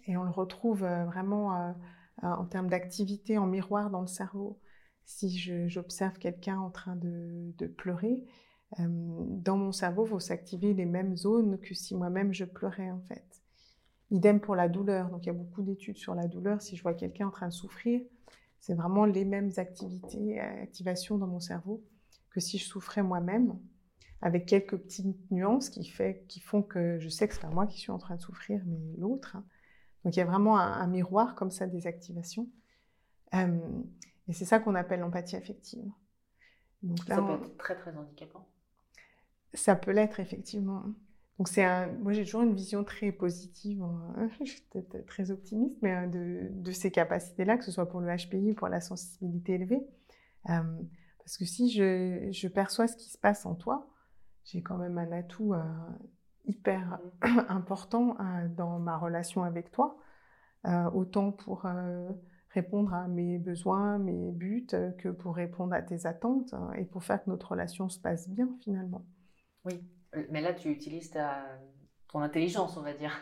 et 0.07 0.17
on 0.17 0.25
le 0.25 0.31
retrouve 0.31 0.83
euh, 0.83 1.05
vraiment 1.05 1.55
euh, 1.55 1.73
en 2.23 2.45
termes 2.47 2.69
d'activité 2.69 3.39
en 3.39 3.47
miroir 3.47 3.91
dans 3.91 4.01
le 4.01 4.07
cerveau 4.07 4.59
si 5.05 5.39
j'observe 5.69 6.19
quelqu'un 6.19 6.59
en 6.59 6.69
train 6.69 6.95
de, 6.95 7.67
pleurer, 7.79 8.27
dans 8.79 9.57
mon 9.57 9.73
cerveau 9.73 10.05
vont 10.05 10.19
s'activer 10.19 10.75
les 10.75 10.85
mêmes 10.85 11.17
zones 11.17 11.59
que 11.61 11.73
si 11.73 11.95
moi-même 11.95 12.35
je 12.35 12.45
pleurais 12.45 12.91
en 12.91 13.01
fait. 13.01 13.25
Idem 14.11 14.39
pour 14.39 14.55
la 14.55 14.69
douleur. 14.69 15.09
Donc 15.09 15.25
il 15.25 15.29
y 15.29 15.31
a 15.31 15.33
beaucoup 15.33 15.63
d'études 15.63 15.97
sur 15.97 16.15
la 16.15 16.29
douleur. 16.29 16.61
Si 16.61 16.77
je 16.77 16.83
vois 16.83 16.93
quelqu'un 16.93 17.29
en 17.29 17.31
train 17.31 17.49
de 17.49 17.55
souffrir, 17.55 18.03
c'est 18.61 18.75
vraiment 18.75 19.07
les 19.07 19.25
mêmes 19.25 19.51
activités, 19.57 20.41
activations 20.41 21.17
dans 21.17 21.27
mon 21.27 21.41
cerveau 21.41 21.83
que 22.29 22.41
si 22.41 22.59
je 22.59 22.67
souffrais 22.67 23.03
moi-même, 23.03 23.59
avec 24.21 24.47
quelques 24.47 24.77
petites 24.77 25.31
nuances 25.31 25.71
qui, 25.71 25.85
fait, 25.85 26.25
qui 26.29 26.41
font 26.41 26.63
que 26.63 26.99
je 26.99 27.09
sais 27.09 27.29
que 27.29 27.35
c'est 27.35 27.41
pas 27.41 27.49
moi 27.49 27.67
qui 27.67 27.79
suis 27.79 27.93
en 27.93 27.99
train 27.99 28.17
de 28.17 28.21
souffrir, 28.21 28.61
mais 28.67 28.79
l'autre. 28.97 29.37
Hein. 29.37 29.45
Donc 30.05 30.17
il 30.17 30.19
y 30.19 30.23
a 30.23 30.27
vraiment 30.27 30.59
un, 30.59 30.87
miroir 30.87 31.35
comme 31.35 31.51
ça 31.51 31.67
des 31.67 31.87
activations. 31.87 32.49
Euh, 33.35 33.59
et 34.27 34.33
c'est 34.33 34.45
ça 34.45 34.59
qu'on 34.59 34.75
appelle 34.75 35.01
l'empathie 35.01 35.37
affective. 35.37 35.85
Donc 36.83 37.07
là, 37.09 37.17
ça 37.17 37.23
peut 37.23 37.33
être 37.33 37.57
très 37.59 37.77
très 37.77 37.97
handicapant. 37.97 38.49
Ça 39.55 39.77
peut 39.77 39.93
l'être 39.93 40.21
effectivement. 40.21 40.85
Donc 41.39 41.49
c'est 41.49 41.65
un, 41.65 41.87
moi 41.87 42.13
j'ai 42.13 42.25
toujours 42.25 42.43
une 42.43 42.55
vision 42.55 42.83
très 42.83 43.13
positive, 43.13 43.83
hein. 43.83 44.29
je 44.41 44.51
suis 44.51 44.63
peut-être 44.71 45.07
très 45.07 45.31
optimiste, 45.31 45.77
mais 45.83 45.95
euh, 45.95 46.07
de, 46.07 46.49
de 46.51 46.73
ces 46.73 46.91
capacités-là, 46.91 47.57
que 47.57 47.65
ce 47.65 47.71
soit 47.71 47.89
pour 47.89 48.01
le 48.01 48.09
HPI 48.17 48.51
ou 48.51 48.55
pour 48.55 48.69
la 48.69 48.81
sensibilité 48.81 49.55
élevée. 49.55 49.87
Euh, 50.51 50.63
parce 51.19 51.37
que 51.37 51.45
si 51.45 51.71
je, 51.71 52.29
je, 52.33 52.49
perçois 52.49 52.89
ce 52.89 52.97
qui 52.97 53.11
se 53.11 53.19
passe 53.19 53.47
en 53.47 53.55
toi, 53.55 53.89
j'ai 54.51 54.63
quand 54.63 54.77
même 54.77 54.99
un 54.99 55.13
atout 55.13 55.55
euh, 55.55 55.63
hyper 56.45 56.99
important 57.49 58.17
dans 58.57 58.79
ma 58.79 58.97
relation 58.97 59.45
avec 59.45 59.71
toi, 59.71 59.99
autant 60.95 61.33
pour 61.33 61.67
répondre 62.51 62.95
à 62.95 63.07
mes 63.09 63.39
besoins, 63.39 63.99
mes 63.99 64.33
buts, 64.33 64.67
que 64.99 65.09
pour 65.11 65.37
répondre 65.37 65.75
à 65.75 65.83
tes 65.83 66.07
attentes 66.07 66.55
et 66.77 66.85
pour 66.85 67.05
faire 67.05 67.23
que 67.23 67.31
notre 67.31 67.53
relation 67.53 67.89
se 67.89 67.99
passe 67.99 68.29
bien 68.29 68.49
finalement. 68.63 69.05
Oui, 69.67 69.81
mais 70.31 70.41
là, 70.41 70.55
tu 70.55 70.71
utilises 70.71 71.11
ta, 71.11 71.45
ton 72.09 72.21
intelligence, 72.21 72.77
on 72.77 72.83
va 72.83 72.95
dire. 72.95 73.13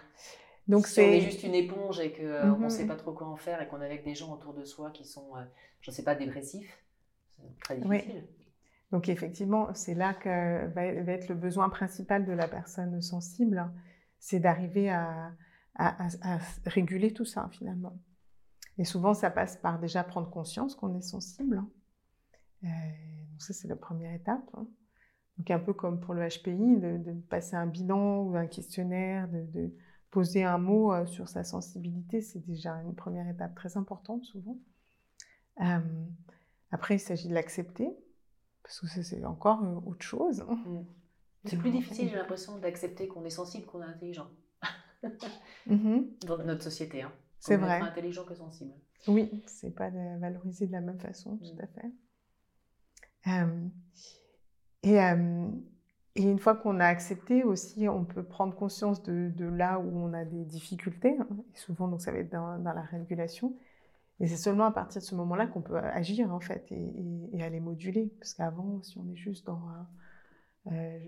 Donc 0.69 0.87
si 0.87 1.01
on 1.01 1.05
est 1.05 1.21
juste 1.21 1.45
une 1.45 1.55
éponge 1.55 2.01
et 2.01 2.13
qu'on 2.13 2.23
euh, 2.25 2.57
ne 2.57 2.69
sait 2.69 2.83
mhm. 2.83 2.89
pas 2.89 2.97
trop 2.97 3.13
quoi 3.13 3.29
en 3.29 3.37
faire 3.37 3.63
et 3.63 3.69
qu'on 3.69 3.81
est 3.81 3.87
avec 3.87 4.05
des 4.05 4.15
gens 4.15 4.33
autour 4.33 4.53
de 4.53 4.65
soi 4.65 4.91
qui 4.91 5.05
sont, 5.05 5.37
euh, 5.37 5.43
je 5.81 5.91
ne 5.91 5.95
sais 5.95 6.03
pas, 6.03 6.15
dépressifs, 6.17 6.83
c'est 7.31 7.59
très 7.61 7.77
difficile. 7.77 8.27
Donc 8.97 9.11
effectivement, 9.11 9.75
c'est 9.75 9.93
là 9.93 10.15
que 10.15 10.69
va, 10.73 10.87
être 10.87 11.29
le 11.29 11.35
besoin 11.35 11.69
principal 11.69 12.25
de 12.25 12.33
la 12.33 12.49
personne 12.49 13.03
sensible, 13.03 13.71
c'est 14.19 14.41
d'arriver 14.41 14.89
à, 14.89 15.35
réguler 16.65 17.13
tout 17.13 17.27
ça 17.27 17.51
finalement. 17.53 18.01
Et 18.79 18.87
souvent, 18.87 19.13
ça 19.13 19.29
passe 19.29 19.59
par 19.59 19.79
déjà 19.79 20.03
prendre 20.03 20.31
conscience 20.31 20.75
qu'on 20.75 20.97
est 20.97 21.03
sensible. 21.03 21.63
Euh, 22.65 22.69
donc 22.69 23.43
ça, 23.43 23.53
c'est 23.53 23.69
la 23.69 23.77
première 23.77 24.15
étape. 24.15 24.49
Hein. 24.55 24.67
Donc 25.37 25.51
un 25.51 25.59
peu 25.59 25.75
comme 25.75 26.01
pour 26.01 26.15
le 26.15 26.27
HPI, 26.27 26.79
de, 26.79 27.13
passer 27.29 27.55
un 27.55 27.67
bilan 27.67 28.23
ou 28.23 28.35
un 28.35 28.47
questionnaire, 28.47 29.29
de, 29.29 29.75
poser 30.11 30.43
un 30.43 30.57
mot 30.57 30.95
euh, 30.95 31.05
sur 31.05 31.29
sa 31.29 31.45
sensibilité, 31.45 32.23
c'est 32.23 32.47
déjà 32.47 32.77
une 32.77 32.95
première 32.95 33.29
étape 33.29 33.55
très 33.57 33.77
importante 33.77 34.25
souvent. 34.25 34.57
Euh, 35.61 35.81
après, 36.71 36.97
il 36.97 37.01
s'agit 37.01 37.29
de 37.29 37.35
l'accepter, 37.35 37.95
parce 38.67 38.81
que 38.81 39.03
c'est 39.03 39.25
encore 39.25 39.63
euh, 39.63 39.81
autre 39.87 40.05
chose. 40.05 40.43
Mm. 40.43 40.83
C'est 41.45 41.57
plus 41.59 41.71
difficile, 41.71 42.09
j'ai 42.09 42.17
l'impression, 42.17 42.59
d'accepter 42.59 43.07
qu'on 43.07 43.25
est 43.25 43.31
sensible, 43.31 43.67
qu'on 43.67 43.81
est 43.81 43.87
intelligent. 43.87 44.27
Mm-hmm. 45.69 46.25
Dans 46.27 46.39
notre 46.39 46.65
société. 46.65 47.03
Hein. 47.03 47.13
C'est 47.39 47.57
vrai. 47.57 47.77
Être 47.77 47.87
intelligent 47.87 48.25
que 48.25 48.35
sensible. 48.35 48.73
Oui, 49.07 49.45
c'est 49.47 49.71
pas 49.71 49.91
valorisé 50.19 50.67
de 50.67 50.73
la 50.73 50.81
même 50.81 50.99
façon, 50.99 51.37
tout 51.37 51.55
mm. 51.55 51.61
à 51.61 51.67
fait. 51.69 51.93
Euh, 53.29 53.69
euh, 54.87 55.49
et, 56.17 56.23
une 56.23 56.41
fois 56.41 56.57
qu'on 56.57 56.81
a 56.81 56.87
accepté 56.87 57.45
aussi, 57.45 57.89
on 57.89 58.05
peut 58.05 58.25
prendre 58.25 58.57
conscience 58.57 59.05
de, 59.05 59.33
là 59.45 59.79
où 59.79 59.97
on 59.97 60.13
a 60.15 60.25
des 60.25 60.45
difficultés. 60.45 61.17
Hein, 61.17 61.29
et 61.55 61.59
souvent, 61.59 61.87
donc, 61.87 62.01
ça 62.01 62.11
va 62.11 62.19
être 62.19 62.33
dans, 62.33 62.57
la 62.57 62.83
régulation. 62.83 63.55
Et 64.21 64.29
c'est 64.29 64.37
seulement 64.37 64.65
à 64.65 64.71
partir 64.71 65.01
de 65.01 65.07
ce 65.07 65.15
moment-là 65.15 65.47
qu'on 65.47 65.63
peut 65.63 65.77
agir, 65.77 66.33
en 66.33 66.41
fait, 66.41 66.67
et, 66.71 67.43
aller 67.43 67.61
moduler. 67.61 68.13
Parce 68.19 68.35
qu'avant, 68.35 68.83
si 68.83 68.99
on 68.99 69.09
est 69.11 69.17
juste 69.17 69.47
dans... 69.47 69.63
Euh, 70.69 70.99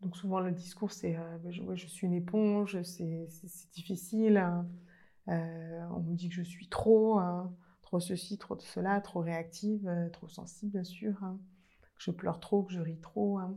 donc 0.00 0.16
souvent, 0.16 0.40
le 0.40 0.52
discours, 0.52 0.92
c'est 0.92 1.16
euh, 1.16 1.38
bah, 1.38 1.50
je, 1.74 1.86
suis 1.86 2.06
une 2.06 2.14
éponge, 2.14 2.82
c'est 2.82 3.28
difficile. 3.72 4.38
Hein. 4.38 4.66
on 5.26 6.00
me 6.00 6.14
dit 6.14 6.28
que 6.28 6.34
je 6.34 6.42
suis 6.42 6.68
trop, 6.68 7.18
hein, 7.18 7.54
trop 7.82 8.00
ceci, 8.00 8.38
trop 8.38 8.58
cela, 8.58 9.00
trop 9.00 9.20
réactive, 9.20 9.88
trop 10.12 10.28
sensible, 10.28 10.72
bien 10.72 10.84
sûr 10.84 11.14
que 11.94 12.02
je 12.04 12.10
pleure 12.10 12.40
trop, 12.40 12.62
que 12.62 12.72
je 12.72 12.80
ris 12.80 13.00
trop, 13.00 13.38
hein, 13.38 13.56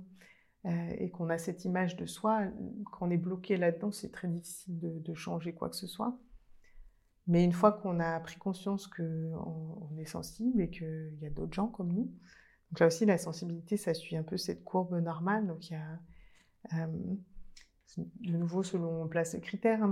euh, 0.65 0.95
et 0.97 1.09
qu'on 1.09 1.29
a 1.29 1.37
cette 1.37 1.65
image 1.65 1.95
de 1.95 2.05
soi, 2.05 2.43
qu'on 2.91 3.09
est 3.09 3.17
bloqué 3.17 3.57
là-dedans, 3.57 3.91
c'est 3.91 4.11
très 4.11 4.27
difficile 4.27 4.79
de, 4.79 5.13
changer 5.13 5.53
quoi 5.53 5.69
que 5.69 5.75
ce 5.75 5.87
soit. 5.87 6.17
Mais 7.27 7.43
une 7.43 7.51
fois 7.51 7.73
qu'on 7.73 7.99
a 7.99 8.19
pris 8.19 8.37
conscience 8.37 8.87
qu'on 8.87 9.03
on 9.91 9.97
est 9.97 10.05
sensible 10.05 10.61
et 10.61 10.69
qu'il 10.69 11.17
y 11.21 11.25
a 11.25 11.29
d'autres 11.29 11.53
gens 11.53 11.67
comme 11.67 11.91
nous, 11.91 12.11
donc 12.71 12.79
là 12.79 12.87
aussi 12.87 13.05
la 13.05 13.17
sensibilité, 13.17 13.77
ça 13.77 13.93
suit 13.93 14.17
un 14.17 14.23
peu 14.23 14.37
cette 14.37 14.63
courbe 14.63 14.93
normale. 15.01 15.47
Donc 15.47 15.69
il 15.69 15.73
y 15.73 15.75
a 15.75 15.99
euh, 16.73 16.87
de 17.97 18.37
nouveau 18.37 18.63
selon 18.63 19.03
on 19.03 19.07
place 19.07 19.33
les 19.33 19.41
critères, 19.41 19.83
hein, 19.83 19.91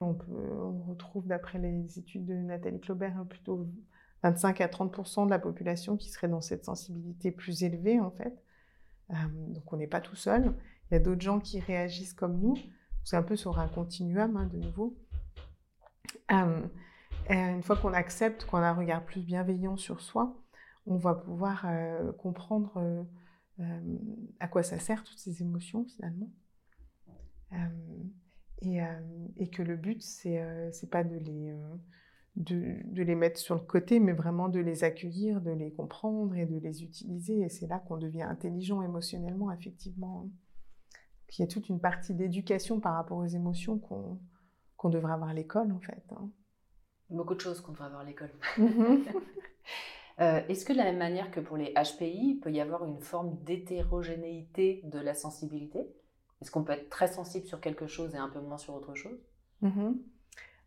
On, 0.00 0.14
retrouve, 0.88 1.26
d'après 1.26 1.58
les 1.58 1.98
études 1.98 2.24
de 2.24 2.34
Nathalie 2.34 2.80
Claubert, 2.80 3.16
hein, 3.18 3.26
plutôt 3.26 3.66
25 4.22 4.60
à 4.60 4.66
30% 4.66 5.26
de 5.26 5.30
la 5.30 5.38
population 5.38 5.96
qui 5.96 6.08
serait 6.08 6.28
dans 6.28 6.40
cette 6.40 6.64
sensibilité 6.64 7.30
plus 7.30 7.64
élevée, 7.64 8.00
en 8.00 8.10
fait. 8.10 8.42
Euh, 9.10 9.14
donc 9.48 9.72
on 9.72 9.76
n'est 9.76 9.86
pas 9.86 10.00
tout 10.00 10.16
seul. 10.16 10.54
Il 10.90 10.94
y 10.94 10.96
a 10.96 11.00
d'autres 11.00 11.20
gens 11.20 11.40
qui 11.40 11.60
réagissent 11.60 12.14
comme 12.14 12.38
nous. 12.38 12.56
C'est 13.04 13.16
un 13.16 13.22
peu 13.22 13.36
sur 13.36 13.58
un 13.58 13.68
continuum, 13.68 14.36
hein, 14.36 14.46
de 14.46 14.58
nouveau. 14.58 14.96
Euh, 16.32 16.66
une 17.28 17.62
fois 17.62 17.76
qu'on 17.76 17.92
accepte, 17.92 18.44
qu'on 18.44 18.58
a 18.58 18.68
un 18.68 18.74
regard 18.74 19.04
plus 19.04 19.20
bienveillant 19.20 19.76
sur 19.76 20.00
soi, 20.00 20.36
on 20.86 20.96
va 20.96 21.14
pouvoir 21.14 21.64
euh, 21.66 22.12
comprendre 22.12 23.06
à 24.40 24.48
quoi 24.48 24.62
ça 24.62 24.78
sert 24.78 25.04
toutes 25.04 25.18
ces 25.18 25.42
émotions 25.42 25.84
finalement. 25.84 26.30
Euh, 28.66 29.26
et, 29.38 29.48
que 29.48 29.62
le 29.62 29.76
but, 29.76 30.02
c'est 30.02 30.30
n'est 30.30 30.40
euh, 30.40 30.88
pas 30.90 31.02
de 31.02 31.16
les, 31.16 31.50
euh, 31.50 31.74
de, 32.36 32.76
de, 32.84 33.02
les 33.02 33.14
mettre 33.14 33.38
sur 33.38 33.54
le 33.54 33.62
côté, 33.62 34.00
mais 34.00 34.12
vraiment 34.12 34.48
de 34.48 34.60
les 34.60 34.84
accueillir, 34.84 35.40
de 35.40 35.50
les 35.50 35.72
comprendre 35.72 36.36
et 36.36 36.46
de 36.46 36.58
les 36.58 36.82
utiliser. 36.82 37.40
Et 37.40 37.48
c'est 37.48 37.66
là 37.66 37.78
qu'on 37.78 37.96
devient 37.96 38.22
intelligent 38.22 38.82
émotionnellement, 38.82 39.50
effectivement. 39.52 40.28
il 41.30 41.40
y 41.40 41.44
a 41.44 41.46
toute 41.46 41.68
une 41.68 41.80
partie 41.80 42.14
d'éducation 42.14 42.80
par 42.80 42.94
rapport 42.94 43.18
aux 43.18 43.26
émotions 43.26 43.78
qu'on 43.78 44.18
qu'on 44.76 44.88
devrait 44.88 45.12
avoir 45.12 45.28
à 45.28 45.34
l'école, 45.34 45.72
en 45.72 45.80
fait. 45.80 46.02
Hein. 46.12 46.30
Beaucoup 47.10 47.34
de 47.34 47.40
choses 47.40 47.60
qu'on 47.60 47.72
devrait 47.72 47.86
avoir 47.86 48.00
à 48.00 48.04
l'école. 48.04 48.30
Mhm. 48.58 49.04
Est-ce 50.48 50.66
que 50.66 50.74
de 50.74 50.78
la 50.78 50.84
même 50.84 50.98
manière 50.98 51.30
que 51.30 51.40
pour 51.40 51.56
les 51.56 51.72
HPI, 51.72 52.32
il 52.32 52.40
peut 52.40 52.50
y 52.50 52.60
avoir 52.60 52.84
une 52.84 53.00
forme 53.00 53.42
d'hétérogénéité 53.42 54.82
de 54.84 54.98
la 54.98 55.14
sensibilité? 55.14 55.86
Est-ce 56.40 56.50
qu'on 56.50 56.64
peut 56.64 56.72
être 56.72 56.88
très 56.88 57.08
sensible 57.08 57.46
sur 57.46 57.60
quelque 57.60 57.86
chose 57.86 58.14
et 58.14 58.18
un 58.18 58.28
peu 58.28 58.40
moins 58.40 58.58
sur 58.58 58.74
autre 58.74 58.94
chose? 58.94 59.18
Mm-hmm. 59.62 59.96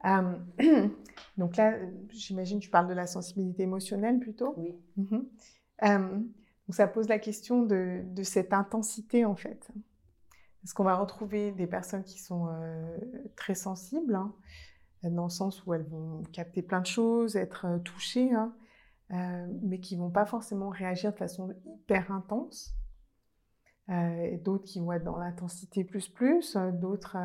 Donc 1.37 1.55
là, 1.55 1.77
j'imagine 2.09 2.59
que 2.59 2.65
tu 2.65 2.69
parles 2.69 2.87
de 2.87 2.93
la 2.93 3.07
sensibilité 3.07 3.63
émotionnelle 3.63 4.19
plutôt? 4.19 4.53
Oui. 4.57 4.75
Mm-hmm. 4.99 6.23
Donc 6.67 6.75
ça 6.75 6.87
pose 6.87 7.07
la 7.09 7.19
question 7.19 7.63
de, 7.63 8.03
cette 8.23 8.53
intensité 8.53 9.25
en 9.25 9.35
fait. 9.35 9.69
Est-ce 10.63 10.73
qu'on 10.73 10.85
va 10.85 10.95
retrouver 10.95 11.51
des 11.51 11.67
personnes 11.67 12.03
qui 12.03 12.19
sont 12.19 12.47
euh, 12.47 12.97
très 13.35 13.55
sensibles, 13.55 14.15
hein, 14.15 14.33
dans 15.03 15.25
le 15.25 15.29
sens 15.29 15.65
où 15.65 15.73
elles 15.73 15.83
vont 15.83 16.23
capter 16.31 16.61
plein 16.61 16.79
de 16.79 16.85
choses, 16.85 17.35
être 17.35 17.65
euh, 17.65 17.79
touchées, 17.79 18.31
hein, 18.33 18.55
euh, 19.11 19.45
mais 19.61 19.81
qui 19.81 19.97
vont 19.97 20.09
pas 20.09 20.25
forcément 20.25 20.69
réagir 20.69 21.11
de 21.11 21.17
façon 21.17 21.53
hyper 21.65 22.11
intense? 22.13 22.73
Et 23.89 24.37
d'autres 24.37 24.63
qui 24.63 24.79
vont 24.79 24.93
être 24.93 25.03
dans 25.03 25.17
l'intensité 25.17 25.83
plus 25.83 26.07
plus, 26.07 26.57
d'autres 26.73 27.17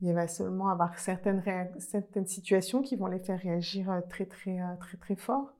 il 0.00 0.14
va 0.14 0.28
seulement 0.28 0.68
avoir 0.68 0.98
certaines, 0.98 1.42
certaines 1.78 2.26
situations 2.26 2.80
qui 2.80 2.96
vont 2.96 3.06
les 3.06 3.18
faire 3.18 3.38
réagir 3.38 4.02
très 4.08 4.24
très 4.24 4.58
très 4.80 4.96
très 4.96 5.16
fort. 5.16 5.52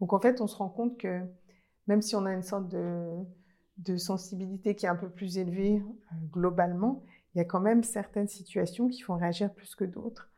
Donc 0.00 0.12
en 0.12 0.20
fait, 0.20 0.40
on 0.40 0.46
se 0.46 0.56
rend 0.56 0.68
compte 0.68 0.98
que 0.98 1.22
même 1.88 2.02
si 2.02 2.14
on 2.14 2.24
a 2.26 2.32
une 2.32 2.42
sorte 2.42 2.68
de, 2.68 3.96
sensibilité 3.96 4.74
qui 4.74 4.86
est 4.86 4.88
un 4.88 4.96
peu 4.96 5.08
plus 5.08 5.38
élevée 5.38 5.82
euh, 5.82 6.14
globalement, 6.30 7.02
il 7.34 7.38
y 7.38 7.40
a 7.40 7.44
quand 7.44 7.60
même 7.60 7.82
certaines 7.82 8.28
situations 8.28 8.88
qui 8.88 9.00
font 9.00 9.16
réagir 9.16 9.52
plus 9.54 9.74
que 9.74 9.84
d'autres. 9.84 10.30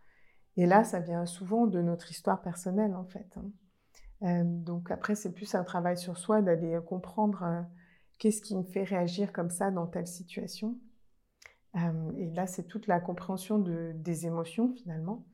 Et 0.57 0.67
là, 0.67 0.85
ça 0.85 1.01
vient 1.01 1.27
souvent 1.27 1.67
de 1.67 1.81
notre 1.81 2.11
histoire 2.11 2.43
personnelle, 2.43 2.95
en 2.95 3.05
fait. 3.05 3.29
Hein. 3.37 3.51
Euh, 4.23 4.45
donc 4.45 4.91
après, 4.91 5.15
c'est 5.15 5.33
plus 5.33 5.55
un 5.55 5.65
travail 5.65 5.97
sur 5.97 6.17
soi 6.17 6.43
d'aller 6.43 6.79
comprendre 6.87 7.43
euh, 7.43 7.63
qu'est-ce 8.21 8.41
qui 8.41 8.57
me 8.57 8.63
fait 8.63 8.85
réagir 8.85 9.33
comme 9.33 9.51
ça 9.51 9.73
dans 9.73 9.89
telle 9.89 10.07
situation. 10.07 10.79
et 11.75 12.31
là, 12.31 12.47
c'est 12.47 12.65
toute 12.65 12.87
la 12.87 13.01
compréhension 13.01 13.59
des 13.59 14.27
émotions, 14.27 14.73
finalement. 14.73 15.27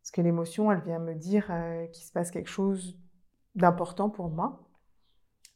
Parce 0.00 0.12
que 0.12 0.22
l'émotion, 0.22 0.72
elle 0.72 0.82
vient 0.82 0.98
me 0.98 1.14
dire 1.14 1.46
qu'il 1.92 2.04
se 2.04 2.12
passe 2.12 2.30
quelque 2.30 2.48
chose 2.48 2.98
d'important 3.54 4.08
pour 4.08 4.30
moi. 4.30 4.68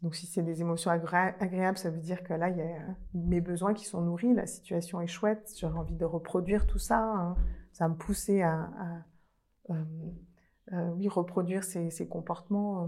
Donc 0.02 0.14
si 0.14 0.26
c'est 0.26 0.42
des 0.42 0.60
émotions 0.60 0.90
agréables, 0.90 1.78
ça 1.78 1.90
veut 1.90 2.00
dire 2.00 2.22
que 2.22 2.34
là, 2.34 2.50
il 2.50 2.58
y 2.58 2.62
a 2.62 2.96
mes 3.14 3.40
besoins 3.40 3.72
qui 3.72 3.86
sont 3.86 4.02
nourris, 4.02 4.34
la 4.34 4.46
situation 4.46 5.00
est 5.00 5.06
chouette, 5.06 5.52
j'aurais 5.58 5.78
envie 5.78 5.96
de 5.96 6.04
reproduire 6.04 6.66
tout 6.66 6.78
ça, 6.78 7.00
hein. 7.00 7.36
ça 7.72 7.88
me 7.88 7.96
pousser 7.96 8.42
à, 8.42 8.70
euh, 9.70 9.84
euh, 10.72 10.90
oui, 10.96 11.08
reproduire 11.08 11.64
ces, 11.64 12.08
comportements, 12.08 12.86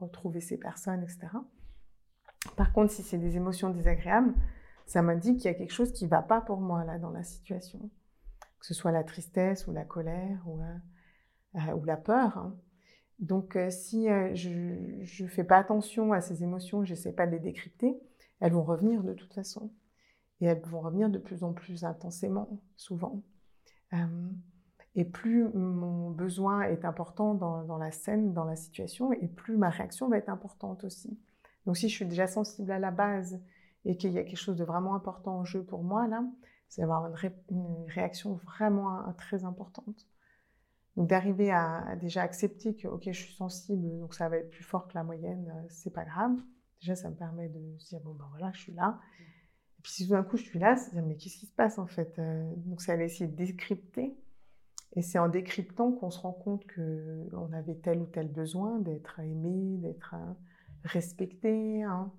retrouver 0.00 0.40
ces 0.40 0.58
personnes, 0.58 1.02
etc. 1.02 1.28
Par 2.56 2.72
contre, 2.72 2.92
si 2.92 3.02
c'est 3.02 3.18
des 3.18 3.36
émotions 3.36 3.70
désagréables, 3.70 4.34
ça 4.86 5.02
m'indique 5.02 5.38
qu'il 5.38 5.50
y 5.50 5.54
a 5.54 5.54
quelque 5.54 5.72
chose 5.72 5.92
qui 5.92 6.04
ne 6.04 6.10
va 6.10 6.22
pas 6.22 6.40
pour 6.40 6.60
moi 6.60 6.84
dans 6.98 7.10
la 7.10 7.22
situation, 7.22 7.90
que 8.60 8.66
ce 8.66 8.74
soit 8.74 8.92
la 8.92 9.04
tristesse 9.04 9.66
ou 9.66 9.72
la 9.72 9.84
colère 9.84 10.42
ou, 10.46 10.60
euh, 10.60 11.72
ou 11.74 11.84
la 11.84 11.96
peur. 11.96 12.36
Hein. 12.38 12.56
Donc, 13.18 13.56
euh, 13.56 13.70
si 13.70 14.08
euh, 14.10 14.34
je 14.34 15.22
ne 15.22 15.28
fais 15.28 15.44
pas 15.44 15.58
attention 15.58 16.12
à 16.12 16.20
ces 16.20 16.42
émotions, 16.42 16.84
je 16.84 16.92
n'essaie 16.92 17.12
pas 17.12 17.26
de 17.26 17.32
les 17.32 17.40
décrypter, 17.40 17.98
elles 18.40 18.52
vont 18.52 18.64
revenir 18.64 19.02
de 19.02 19.14
toute 19.14 19.32
façon. 19.32 19.72
Et 20.40 20.46
elles 20.46 20.60
vont 20.62 20.80
revenir 20.80 21.08
de 21.08 21.18
plus 21.18 21.44
en 21.44 21.52
plus 21.52 21.84
intensément, 21.84 22.60
souvent. 22.76 23.22
Euh, 23.92 24.30
et 24.96 25.04
plus 25.04 25.48
mon 25.54 26.10
besoin 26.10 26.62
est 26.62 26.84
important 26.84 27.34
dans, 27.34 27.78
la 27.78 27.90
scène, 27.90 28.32
dans 28.32 28.44
la 28.44 28.56
situation, 28.56 29.12
et 29.12 29.28
plus 29.28 29.56
ma 29.56 29.70
réaction 29.70 30.08
va 30.08 30.18
être 30.18 30.28
importante 30.28 30.84
aussi. 30.84 31.18
Donc, 31.66 31.76
si 31.76 31.88
je 31.88 31.94
suis 31.94 32.06
déjà 32.06 32.26
sensible 32.26 32.70
à 32.70 32.78
la 32.78 32.90
base 32.90 33.40
et 33.84 33.96
qu'il 33.96 34.12
y 34.12 34.18
a 34.18 34.24
quelque 34.24 34.36
chose 34.36 34.56
de 34.56 34.64
vraiment 34.64 34.94
important 34.94 35.38
en 35.38 35.44
jeu 35.44 35.64
pour 35.64 35.82
moi, 35.82 36.06
là, 36.06 36.24
c'est 36.68 36.82
avoir 36.82 37.06
une, 37.06 37.86
réaction 37.88 38.34
vraiment 38.34 39.00
très 39.16 39.44
importante. 39.44 40.06
Donc 40.96 41.08
d'arriver 41.08 41.50
à, 41.50 41.96
déjà 42.00 42.22
accepter 42.22 42.74
que 42.76 42.88
ok 42.88 43.02
je 43.06 43.20
suis 43.20 43.34
sensible, 43.34 43.98
donc 44.00 44.14
ça 44.14 44.28
va 44.28 44.36
être 44.38 44.50
plus 44.50 44.64
fort 44.64 44.86
que 44.88 44.94
la 44.94 45.02
moyenne, 45.02 45.52
euh, 45.54 45.66
c'est 45.68 45.92
pas 45.92 46.04
grave. 46.04 46.36
Déjà 46.80 46.94
ça 46.94 47.10
me 47.10 47.16
permet 47.16 47.48
de 47.48 47.78
se 47.78 47.88
dire 47.88 48.00
bon 48.00 48.14
ben 48.14 48.26
voilà 48.30 48.52
je 48.52 48.60
suis 48.60 48.74
là. 48.74 49.00
Et 49.78 49.82
puis 49.82 49.92
si 49.92 50.04
tout 50.04 50.12
d'un 50.12 50.22
coup 50.22 50.36
je 50.36 50.44
suis 50.44 50.58
là, 50.58 50.76
c'est 50.76 50.92
dire 50.92 51.04
mais 51.04 51.16
qu'est-ce 51.16 51.38
qui 51.38 51.46
se 51.46 51.54
passe 51.54 51.78
en 51.78 51.86
fait 51.86 52.18
euh, 52.18 52.52
Donc 52.66 52.80
ça 52.80 52.96
va 52.96 53.02
essayer 53.02 53.28
de 53.28 53.36
décrypter. 53.36 54.16
Et 54.96 55.02
c'est 55.02 55.18
en 55.18 55.28
décryptant 55.28 55.90
qu'on 55.90 56.10
se 56.10 56.20
rend 56.20 56.32
compte 56.32 56.64
que 56.66 57.28
on 57.32 57.52
avait 57.52 57.74
tel 57.74 58.00
ou 58.00 58.06
tel 58.06 58.28
besoin 58.28 58.78
d'être 58.78 59.18
aimé, 59.18 59.78
d'être 59.78 60.14
euh, 60.14 60.32
respecté, 60.84 61.82
hein, 61.82 62.12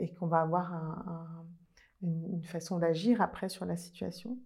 et 0.00 0.12
qu'on 0.14 0.26
va 0.26 0.40
avoir 0.40 1.46
une 2.02 2.42
façon 2.44 2.78
d'agir 2.78 3.20
après 3.20 3.48
sur 3.48 3.64
la 3.64 3.76
situation. 3.76 4.38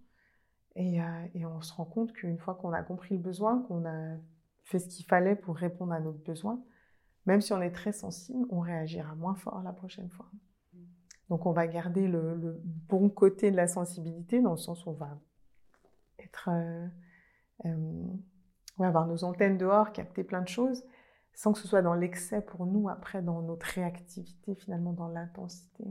Euh, 0.76 1.26
et, 1.34 1.44
on 1.44 1.60
se 1.60 1.72
rend 1.72 1.84
compte 1.84 2.12
qu'une 2.12 2.38
fois 2.38 2.54
qu'on 2.54 2.72
a 2.72 2.82
compris 2.82 3.16
le 3.16 3.22
besoin, 3.22 3.62
qu'on 3.62 3.84
a 3.86 4.16
fait 4.64 4.78
ce 4.78 4.88
qu'il 4.88 5.04
fallait 5.04 5.34
pour 5.34 5.56
répondre 5.56 5.92
à 5.92 6.00
notre 6.00 6.22
besoin, 6.22 6.62
même 7.26 7.40
si 7.40 7.52
on 7.52 7.60
est 7.60 7.72
très 7.72 7.92
sensible, 7.92 8.46
on 8.50 8.60
réagira 8.60 9.14
moins 9.16 9.34
fort 9.34 9.62
la 9.62 9.72
prochaine 9.72 10.08
fois. 10.10 10.30
Donc 11.28 11.46
on 11.46 11.52
va 11.52 11.66
garder 11.66 12.06
le, 12.08 12.60
bon 12.88 13.08
côté 13.08 13.50
de 13.50 13.56
la 13.56 13.66
sensibilité, 13.66 14.40
dans 14.40 14.52
le 14.52 14.56
sens 14.56 14.86
où 14.86 14.90
on 14.90 14.94
va 14.94 15.18
être, 16.18 16.48
euh, 16.52 16.86
euh, 17.66 18.06
avoir 18.78 19.06
nos 19.06 19.24
antennes 19.24 19.58
dehors, 19.58 19.92
capter 19.92 20.24
plein 20.24 20.42
de 20.42 20.48
choses, 20.48 20.84
sans 21.40 21.54
que 21.54 21.58
ce 21.58 21.66
soit 21.66 21.80
dans 21.80 21.94
l'excès 21.94 22.42
pour 22.42 22.66
nous, 22.66 22.90
après 22.90 23.22
dans 23.22 23.40
notre 23.40 23.64
réactivité, 23.64 24.54
finalement 24.54 24.92
dans 24.92 25.08
l'intensité. 25.08 25.84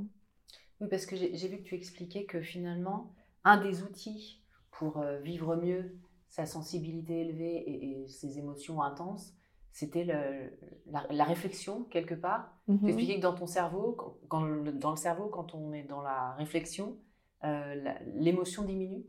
Oui, 0.79 0.87
parce 0.87 1.07
que 1.07 1.15
j'ai 1.15 1.47
vu 1.47 1.57
que 1.57 1.63
tu 1.63 1.73
expliquais 1.73 2.25
que 2.25 2.39
finalement, 2.39 3.15
un 3.43 3.57
des 3.57 3.81
outils 3.81 4.43
pour 4.69 4.99
euh, 4.99 5.17
vivre 5.17 5.55
mieux 5.55 5.97
sa 6.27 6.45
sensibilité 6.45 7.21
élevée 7.21 7.63
et, 7.67 8.07
ses 8.09 8.37
émotions 8.37 8.83
intenses, 8.83 9.33
c'était 9.71 10.03
la, 10.03 11.23
réflexion 11.23 11.83
quelque 11.85 12.13
part. 12.13 12.55
Tu 12.67 12.73
mhm. 12.73 12.87
expliquais 12.87 13.15
que 13.15 13.23
dans 13.23 13.33
ton 13.33 13.47
cerveau, 13.47 13.97
quand, 14.27 14.45
dans 14.75 14.91
le 14.91 14.97
cerveau, 14.97 15.29
quand 15.29 15.55
on 15.55 15.73
est 15.73 15.81
dans 15.81 16.03
la 16.03 16.33
réflexion, 16.33 16.95
euh, 17.43 17.91
l'émotion 18.13 18.65
diminue. 18.65 19.03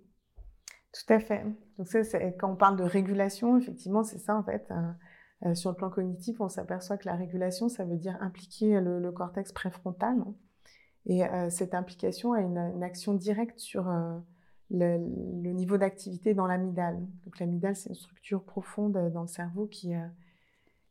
Tout 0.94 1.12
à 1.12 1.20
fait. 1.20 1.44
Donc 1.76 1.87
ça, 1.87 2.00
quand 2.38 2.50
on 2.50 2.57
parle 2.57 2.76
de 2.79 2.85
régulation, 2.85 3.59
effectivement, 3.59 4.05
c'est 4.05 4.18
ça 4.18 4.35
en 4.35 4.42
fait. 4.42 4.72
Euh, 5.46 5.55
sur 5.55 5.70
le 5.70 5.76
plan 5.76 5.90
cognitif, 5.90 6.40
on 6.40 6.48
s'aperçoit 6.48 6.98
que 6.98 7.09
la 7.09 7.16
régulation, 7.16 7.68
ça 7.68 7.85
veut 7.85 7.96
dire 7.96 8.16
impliquer 8.20 8.81
le, 8.81 9.11
cortex 9.12 9.53
préfrontal. 9.53 10.16
Et 11.07 11.22
cette 11.48 11.74
implication 11.74 12.35
a 12.35 12.40
une, 12.42 12.83
action 12.83 13.14
directe 13.14 13.59
sur 13.59 13.90
le, 14.70 15.53
niveau 15.53 15.76
d'activité 15.76 16.35
dans 16.35 16.46
l'amygdale. 16.46 17.00
Donc 17.24 17.38
l'amygdale, 17.38 17.76
c'est 17.76 17.90
une 17.90 17.94
structure 17.94 18.44
profonde 18.44 18.96
euh, 18.96 19.11
dans 19.11 19.22
le 19.22 19.26
cerveau 19.26 19.66
qui, 19.66 19.94
euh, 19.94 20.07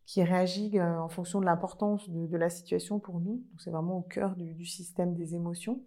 qui 0.05 0.23
réagit 0.23 0.79
euh, 0.79 0.99
en 0.99 1.09
fonction 1.09 1.39
de 1.39 1.45
l'importance 1.45 2.09
de, 2.09 2.37
la 2.37 2.49
situation 2.49 2.99
pour 2.99 3.19
nous. 3.19 3.43
Donc 3.51 3.61
c'est 3.61 3.71
vraiment 3.71 3.97
au 3.97 4.01
cœur 4.01 4.35
du, 4.35 4.65
système 4.65 5.15
des 5.15 5.35
émotions. 5.35 5.81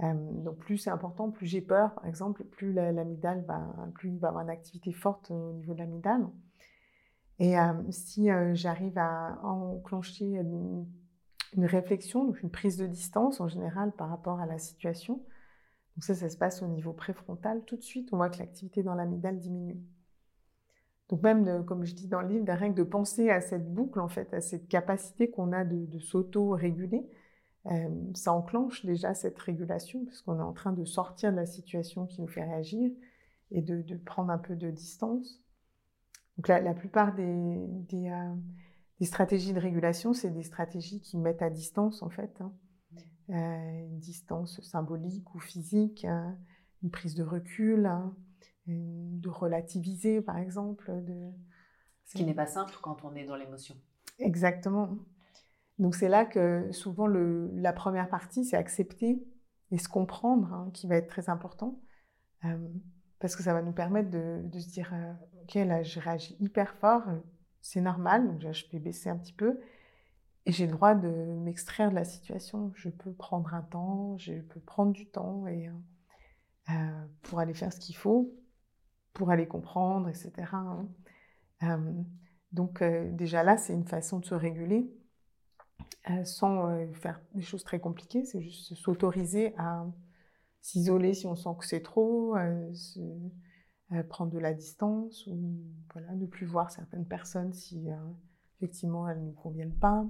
donc 0.00 0.58
plus 0.58 0.78
c'est 0.78 0.90
important, 0.90 1.30
plus 1.30 1.46
j'ai 1.46 1.60
peur, 1.60 1.94
par 1.94 2.06
exemple, 2.06 2.44
plus 2.44 2.72
l'amygdale 2.72 3.44
va, 3.46 3.74
plus 3.94 4.10
il 4.10 4.18
va 4.18 4.28
avoir 4.28 4.42
une 4.42 4.50
activité 4.50 4.92
forte 4.92 5.30
au 5.30 5.52
niveau 5.52 5.72
de 5.74 5.78
l'amygdale. 5.78 6.26
Et 7.38 7.56
si 7.90 8.28
j'arrive 8.52 8.96
à 8.96 9.40
enclencher 9.42 10.24
une, 10.24 10.86
réflexion, 11.56 12.24
donc 12.24 12.42
une 12.42 12.50
prise 12.50 12.76
de 12.76 12.86
distance 12.86 13.40
en 13.40 13.48
général 13.48 13.92
par 13.92 14.08
rapport 14.08 14.40
à 14.40 14.46
la 14.46 14.58
situation, 14.58 15.14
donc 15.94 16.04
ça, 16.04 16.14
ça 16.14 16.28
se 16.28 16.36
passe 16.36 16.62
au 16.62 16.66
niveau 16.66 16.92
préfrontal. 16.92 17.62
Tout 17.64 17.76
de 17.76 17.82
suite, 17.82 18.08
on 18.12 18.16
voit 18.16 18.30
que 18.30 18.38
l'activité 18.38 18.82
dans 18.82 18.94
l'amygdale 18.94 19.38
diminue. 19.38 19.80
Donc 21.08 21.22
même, 21.22 21.64
comme 21.64 21.84
je 21.84 21.94
dis 21.94 22.08
dans 22.08 22.22
le 22.22 22.28
livre, 22.28 22.50
rien 22.50 22.70
que 22.72 22.78
de 22.78 22.82
penser 22.82 23.30
à 23.30 23.40
cette 23.40 23.72
boucle, 23.72 24.00
en 24.00 24.08
fait, 24.08 24.32
à 24.32 24.40
cette 24.40 24.68
capacité 24.68 25.30
qu'on 25.30 25.52
a 25.52 25.64
de, 25.64 25.98
s'auto-réguler, 25.98 27.06
euh, 27.66 27.88
ça 28.14 28.32
enclenche 28.32 28.84
déjà 28.84 29.14
cette 29.14 29.38
régulation, 29.38 30.04
puisqu'on 30.04 30.38
est 30.38 30.42
en 30.42 30.52
train 30.52 30.72
de 30.72 30.84
sortir 30.84 31.30
de 31.30 31.36
la 31.36 31.46
situation 31.46 32.06
qui 32.06 32.20
nous 32.20 32.28
fait 32.28 32.44
réagir 32.44 32.90
et 33.50 33.62
de, 33.62 33.96
prendre 33.98 34.30
un 34.30 34.38
peu 34.38 34.56
de 34.56 34.70
distance. 34.70 35.40
Donc 36.36 36.48
la, 36.48 36.74
plupart 36.74 37.14
des, 37.14 37.22
euh, 37.24 38.34
des, 39.00 39.06
stratégies 39.06 39.52
de 39.52 39.60
régulation, 39.60 40.12
c'est 40.12 40.30
des 40.30 40.42
stratégies 40.42 41.00
qui 41.00 41.16
mettent 41.16 41.42
à 41.42 41.50
distance, 41.50 42.02
en 42.02 42.10
fait. 42.10 42.40
Hein. 42.40 42.52
Euh, 43.30 43.86
une 43.86 43.98
distance 44.00 44.60
symbolique 44.60 45.34
ou 45.34 45.38
physique, 45.38 46.04
hein, 46.04 46.36
une 46.82 46.90
prise 46.90 47.14
de 47.14 47.22
recul, 47.22 47.86
hein, 47.86 48.14
de 48.66 49.28
relativiser 49.28 50.20
par 50.20 50.38
exemple. 50.38 50.92
De... 51.04 51.30
Ce 52.04 52.18
qui 52.18 52.24
n'est 52.24 52.34
pas 52.34 52.46
simple 52.46 52.74
quand 52.82 53.04
on 53.04 53.14
est 53.14 53.24
dans 53.24 53.36
l'émotion. 53.36 53.76
Exactement. 54.18 54.98
Donc 55.78 55.94
c'est 55.94 56.08
là 56.08 56.24
que 56.24 56.70
souvent 56.72 57.06
le, 57.06 57.50
la 57.54 57.72
première 57.72 58.08
partie, 58.08 58.44
c'est 58.44 58.56
accepter 58.56 59.24
et 59.70 59.78
se 59.78 59.88
comprendre, 59.88 60.70
qui 60.72 60.86
va 60.86 60.96
être 60.96 61.08
très 61.08 61.28
important, 61.28 61.80
euh, 62.44 62.68
parce 63.24 63.36
que 63.36 63.42
ça 63.42 63.54
va 63.54 63.62
nous 63.62 63.72
permettre 63.72 64.10
de, 64.10 64.58
se 64.58 64.68
dire, 64.68 64.90
euh, 64.92 65.14
ok, 65.44 65.54
là 65.54 65.82
je 65.82 65.98
réagis 65.98 66.36
hyper 66.40 66.74
fort, 66.74 67.04
c'est 67.62 67.80
normal, 67.80 68.28
donc 68.28 68.52
je 68.52 68.66
vais 68.70 68.78
baisser 68.78 69.08
un 69.08 69.16
petit 69.16 69.32
peu, 69.32 69.58
et 70.44 70.52
j'ai 70.52 70.66
le 70.66 70.72
droit 70.72 70.94
de 70.94 71.08
m'extraire 71.08 71.88
de 71.88 71.94
la 71.94 72.04
situation. 72.04 72.70
Je 72.74 72.90
peux 72.90 73.14
prendre 73.14 73.54
un 73.54 73.62
temps, 73.62 74.18
je 74.18 74.34
peux 74.34 74.60
prendre 74.60 74.92
du 74.92 75.06
temps 75.06 75.46
et, 75.46 75.70
euh, 76.68 76.72
pour 77.22 77.38
aller 77.38 77.54
faire 77.54 77.72
ce 77.72 77.80
qu'il 77.80 77.96
faut, 77.96 78.30
pour 79.14 79.30
aller 79.30 79.48
comprendre, 79.48 80.10
etc. 80.10 80.32
Hein. 80.52 80.86
Euh, 81.62 82.02
donc 82.52 82.82
euh, 82.82 83.10
déjà 83.10 83.42
là, 83.42 83.56
c'est 83.56 83.72
une 83.72 83.88
façon 83.88 84.18
de 84.18 84.26
se 84.26 84.34
réguler. 84.34 84.94
sans 86.24 86.92
faire 86.92 87.22
des 87.32 87.40
choses 87.40 87.64
très 87.64 87.80
compliquées. 87.80 88.26
C'est 88.26 88.42
juste 88.42 88.74
s'autoriser 88.74 89.54
à 89.56 89.86
s'isoler 90.64 91.12
si 91.12 91.26
on 91.26 91.36
sent 91.36 91.50
que 91.58 91.66
c'est 91.66 91.82
trop, 91.82 92.34
se, 92.72 93.00
prendre 94.08 94.32
de 94.32 94.38
la 94.38 94.54
distance 94.54 95.26
ou 95.26 95.38
voilà, 95.92 96.12
ne 96.14 96.26
plus 96.26 96.46
voir 96.46 96.70
certaines 96.70 97.06
personnes 97.06 97.52
si 97.52 97.86
effectivement 98.56 99.06
elles 99.08 99.20
ne 99.20 99.26
nous 99.26 99.32
conviennent 99.32 99.78
pas. 99.78 100.06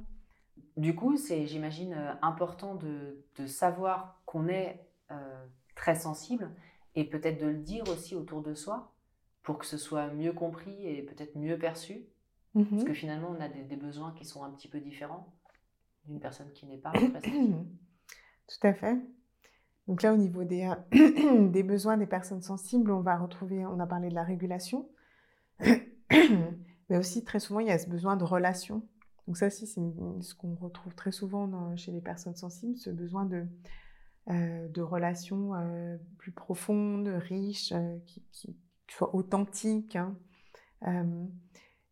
Du 0.76 0.94
coup, 0.94 1.16
c'est, 1.16 1.46
j'imagine, 1.46 2.16
important 2.22 2.76
de, 2.76 3.24
de 3.36 3.46
savoir 3.46 4.22
qu'on 4.26 4.46
est 4.46 4.80
très 5.74 5.96
sensible 5.96 6.50
et 6.94 7.04
peut-être 7.04 7.40
de 7.40 7.46
le 7.46 7.58
dire 7.58 7.88
aussi 7.88 8.14
autour 8.14 8.40
de 8.42 8.54
soi 8.54 8.94
pour 9.42 9.58
que 9.58 9.66
ce 9.66 9.76
soit 9.76 10.08
mieux 10.12 10.32
compris 10.32 10.86
et 10.86 11.02
peut-être 11.02 11.36
mieux 11.36 11.58
perçu. 11.58 12.06
Parce 12.70 12.84
Mhm. 12.84 12.84
que 12.84 12.94
finalement, 12.94 13.34
on 13.36 13.40
a 13.40 13.48
des, 13.48 13.64
des 13.64 13.76
besoins 13.76 14.12
qui 14.12 14.24
sont 14.24 14.44
un 14.44 14.50
petit 14.50 14.68
peu 14.68 14.80
différents 14.80 15.34
d'une 16.04 16.20
personne 16.20 16.52
qui 16.52 16.66
n'est 16.66 16.78
pas 16.78 16.90
très 16.92 17.20
sensible. 17.20 17.58
Tout 18.46 18.66
à 18.66 18.74
fait. 18.74 18.96
Donc 19.86 20.02
là, 20.02 20.14
au 20.14 20.16
niveau 20.16 20.44
des, 20.44 20.70
euh, 20.94 21.48
des 21.50 21.62
besoins 21.62 21.96
des 21.96 22.06
personnes 22.06 22.42
sensibles, 22.42 22.90
on 22.90 23.00
va 23.00 23.18
retrouver, 23.18 23.66
on 23.66 23.78
a 23.80 23.86
parlé 23.86 24.08
de 24.08 24.14
la 24.14 24.24
régulation, 24.24 24.88
mais 25.60 26.96
aussi 26.96 27.24
très 27.24 27.40
souvent, 27.40 27.60
il 27.60 27.68
y 27.68 27.70
a 27.70 27.78
ce 27.78 27.88
besoin 27.88 28.16
de 28.16 28.24
relation. 28.24 28.86
Donc 29.26 29.36
ça 29.36 29.46
aussi, 29.46 29.66
c'est 29.66 29.80
ce 30.20 30.34
qu'on 30.34 30.54
retrouve 30.54 30.94
très 30.94 31.12
souvent 31.12 31.74
chez 31.76 31.92
les 31.92 32.00
personnes 32.00 32.36
sensibles, 32.36 32.76
ce 32.76 32.90
besoin 32.90 33.24
de, 33.24 33.46
euh, 34.30 34.68
relations 34.78 35.54
euh, 35.54 35.96
plus 36.18 36.32
profondes, 36.32 37.08
riches, 37.08 37.72
qui, 38.06 38.56
soient 38.88 39.14
authentiques. 39.14 39.96
hein. 39.96 40.16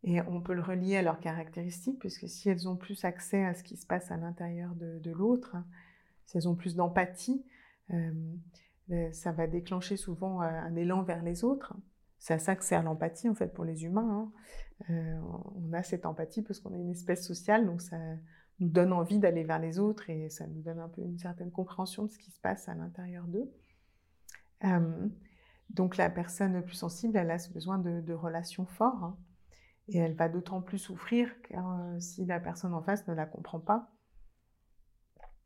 Et 0.04 0.20
on 0.22 0.40
peut 0.40 0.52
le 0.52 0.62
relier 0.62 0.96
à 0.96 1.02
leurs 1.02 1.20
caractéristiques, 1.20 2.00
puisque 2.00 2.28
si 2.28 2.48
elles 2.48 2.68
ont 2.68 2.76
plus 2.76 3.04
accès 3.04 3.44
à 3.44 3.54
ce 3.54 3.62
qui 3.62 3.76
se 3.76 3.86
passe 3.86 4.10
à 4.10 4.16
l'intérieur 4.16 4.74
de, 4.74 4.98
de 4.98 5.10
l'autre, 5.10 5.56
si 6.26 6.36
elles 6.36 6.48
ont 6.48 6.56
plus 6.56 6.74
d'empathie, 6.74 7.44
ça 9.12 9.32
va 9.32 9.46
déclencher 9.46 9.96
souvent 9.96 10.42
euh, 10.42 10.46
un 10.46 10.74
élan 10.76 11.02
vers 11.02 11.22
les 11.22 11.44
autres. 11.44 11.74
C'est 12.18 12.34
à 12.34 12.38
ça 12.38 12.54
que 12.54 12.64
sert 12.64 12.82
l'empathie, 12.82 13.28
en 13.28 13.34
fait, 13.34 13.52
pour 13.52 13.64
les 13.64 13.84
humains. 13.84 14.08
hein. 14.08 14.32
Euh, 14.90 15.20
on 15.54 15.72
a 15.72 15.82
cette 15.82 16.06
empathie 16.06 16.42
parce 16.42 16.60
qu'on 16.60 16.74
est 16.74 16.80
une 16.80 16.90
espèce 16.90 17.26
sociale, 17.26 17.66
donc 17.66 17.82
ça 17.82 17.96
nous 18.58 18.68
donne 18.68 18.92
envie 18.92 19.18
d'aller 19.18 19.44
vers 19.44 19.58
les 19.58 19.78
autres 19.78 20.10
et 20.10 20.28
ça 20.28 20.46
nous 20.46 20.60
donne 20.62 20.80
un 20.80 20.88
peu 20.88 21.02
une 21.02 21.18
certaine 21.18 21.50
compréhension 21.50 22.04
de 22.04 22.10
ce 22.10 22.18
qui 22.18 22.30
se 22.30 22.40
passe 22.40 22.68
à 22.68 22.74
l'intérieur 22.74 23.24
d'eux. 23.26 23.52
Euh, 24.64 25.08
donc 25.70 25.96
la 25.96 26.10
personne 26.10 26.62
plus 26.62 26.74
sensible, 26.74 27.16
elle 27.16 27.30
a 27.30 27.38
ce 27.38 27.52
besoin 27.52 27.78
de, 27.78 28.12
relations 28.12 28.66
fortes 28.66 29.02
hein, 29.02 29.16
et 29.88 29.98
elle 29.98 30.14
va 30.14 30.28
d'autant 30.28 30.62
plus 30.62 30.78
souffrir 30.78 31.28
euh, 31.52 32.00
si 32.00 32.24
la 32.26 32.40
personne 32.40 32.74
en 32.74 32.82
face 32.82 33.06
ne 33.08 33.14
la 33.14 33.26
comprend 33.26 33.60
pas. 33.60 33.90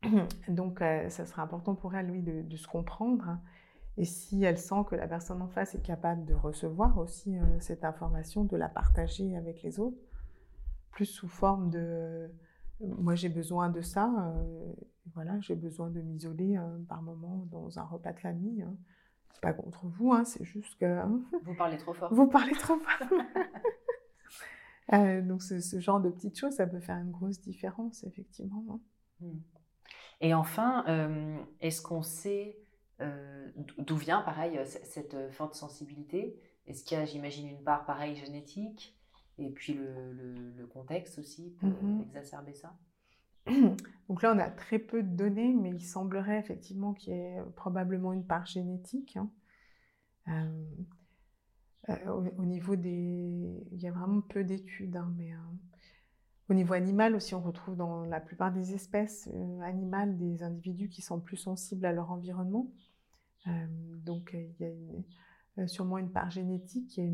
Donc 0.47 0.81
euh, 0.81 1.09
ça 1.09 1.25
sera 1.25 1.41
important 1.43 1.75
pour 1.75 1.95
elle, 1.95 2.11
oui, 2.11 2.21
de, 2.21 2.41
de 2.41 2.57
se 2.57 2.67
comprendre. 2.67 3.27
hein. 3.27 3.41
Et 3.99 4.05
si 4.05 4.43
elle 4.43 4.59
sent 4.59 4.83
que 4.87 4.95
la 4.95 5.07
personne 5.07 5.41
en 5.41 5.47
face 5.47 5.73
est 5.73 5.81
capable 5.81 6.23
de 6.25 6.35
recevoir 6.35 6.99
aussi 6.99 7.37
euh, 7.39 7.59
cette 7.59 7.83
information, 7.83 8.43
de 8.43 8.55
la 8.55 8.69
partager 8.69 9.35
avec 9.35 9.63
les 9.63 9.79
autres, 9.79 9.97
plus 10.91 11.05
sous 11.07 11.27
forme 11.27 11.69
de 11.71 11.79
euh, 11.79 12.27
moi 12.79 13.15
j'ai 13.15 13.29
besoin 13.29 13.69
de 13.69 13.81
ça, 13.81 14.13
euh, 14.35 14.73
voilà, 15.15 15.39
j'ai 15.39 15.55
besoin 15.55 15.89
de 15.89 15.99
m'isoler 16.01 16.59
par 16.87 17.01
moment 17.01 17.47
dans 17.49 17.79
un 17.79 17.83
repas 17.83 18.13
de 18.13 18.19
famille. 18.19 18.61
Hein. 18.61 18.75
C'est 19.33 19.41
pas 19.41 19.53
contre 19.53 19.87
vous, 19.87 20.13
hein, 20.13 20.23
c'est 20.25 20.43
juste 20.43 20.77
que 20.79 20.85
hein, 20.85 21.21
Vous 21.43 21.55
parlez 21.55 21.77
trop 21.77 21.93
fort. 21.93 22.13
vous 22.13 22.27
parlez 22.27 22.53
trop 22.53 22.77
fort. 22.77 23.07
Donc 25.23 25.41
ce, 25.43 25.59
ce 25.59 25.79
genre 25.79 25.99
de 25.99 26.09
petites 26.09 26.37
choses, 26.37 26.53
ça 26.53 26.67
peut 26.67 26.79
faire 26.79 26.97
une 26.97 27.11
grosse 27.11 27.41
différence, 27.41 28.03
effectivement. 28.03 28.63
hein. 29.23 29.27
Et 30.21 30.33
enfin, 30.33 30.83
euh, 30.87 31.37
est-ce 31.61 31.81
qu'on 31.81 32.01
sait 32.01 32.57
euh, 33.01 33.49
d'o- 33.55 33.83
d'où 33.83 33.95
vient, 33.97 34.21
pareil, 34.21 34.57
euh, 34.57 34.65
cette 34.65 35.15
forte 35.31 35.55
sensibilité? 35.55 36.39
Est-ce 36.65 36.83
qu'il 36.83 36.97
y 36.97 37.01
a, 37.01 37.05
j'imagine, 37.05 37.47
une 37.49 37.63
part, 37.63 37.85
pareil, 37.85 38.15
génétique? 38.15 38.95
Et 39.37 39.49
puis 39.51 39.73
le, 39.73 40.13
le- 40.13 40.51
le 40.51 40.67
contexte 40.67 41.19
aussi 41.19 41.55
peut 41.59 41.67
Mhm. 41.67 42.01
exacerber 42.01 42.53
ça? 42.53 42.75
Donc 44.09 44.21
là, 44.21 44.33
on 44.35 44.39
a 44.39 44.49
très 44.49 44.79
peu 44.79 45.03
de 45.03 45.15
données, 45.15 45.53
mais 45.53 45.71
il 45.71 45.81
semblerait 45.83 46.39
effectivement 46.39 46.93
qu'il 46.93 47.13
y 47.13 47.17
ait 47.17 47.41
probablement 47.55 48.13
une 48.13 48.25
part 48.25 48.45
génétique. 48.45 49.17
hein. 49.17 49.29
Euh, 50.29 50.65
euh, 51.89 52.07
au, 52.11 52.41
au 52.41 52.45
niveau 52.45 52.75
des... 52.75 53.63
Il 53.71 53.81
y 53.81 53.87
a 53.87 53.91
vraiment 53.91 54.21
peu 54.21 54.43
d'études, 54.43 54.95
hein, 54.97 55.11
mais 55.17 55.31
au 56.49 56.53
niveau 56.53 56.73
animal 56.73 57.13
aussi, 57.15 57.35
on 57.35 57.41
retrouve 57.41 57.75
dans 57.75 58.05
la 58.05 58.21
plupart 58.21 58.53
des 58.53 58.73
espèces 58.73 59.29
euh, 59.33 59.61
animales 59.61 60.17
des 60.17 60.43
individus 60.43 60.87
qui 60.87 61.01
sont 61.01 61.19
plus 61.19 61.35
sensibles 61.35 61.85
à 61.85 61.91
leur 61.91 62.09
environnement. 62.11 62.71
Euh, 63.47 63.51
donc 64.05 64.33
euh, 64.33 64.47
il 64.59 65.03
y 65.57 65.61
a 65.61 65.67
sûrement 65.67 65.97
une 65.97 66.11
part 66.11 66.31
génétique, 66.31 66.97
il 66.97 67.03
y 67.03 67.07
a 67.07 67.09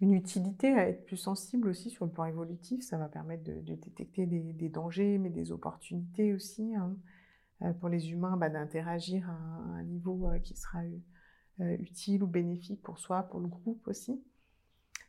une, 0.00 0.12
utilité 0.12 0.68
à 0.74 0.88
être 0.88 1.06
plus 1.06 1.16
sensible 1.16 1.68
aussi 1.68 1.90
sur 1.90 2.04
le 2.04 2.10
plan 2.10 2.24
évolutif. 2.24 2.82
Ça 2.82 2.98
va 2.98 3.08
permettre 3.08 3.44
de, 3.44 3.60
détecter 3.60 4.26
des, 4.26 4.68
dangers, 4.68 5.18
mais 5.18 5.30
des 5.30 5.50
opportunités 5.50 6.34
aussi. 6.34 6.74
hein. 6.74 6.96
Pour 7.80 7.88
les 7.88 8.10
humains, 8.10 8.36
bah, 8.36 8.50
d'interagir 8.50 9.30
à 9.30 9.32
un, 9.32 9.82
niveau 9.84 10.30
qui 10.42 10.56
sera 10.56 10.80
utile 11.58 12.22
ou 12.22 12.26
bénéfique 12.26 12.82
pour 12.82 12.98
soi, 12.98 13.22
pour 13.22 13.40
le 13.40 13.46
groupe 13.46 13.88
aussi. 13.88 14.22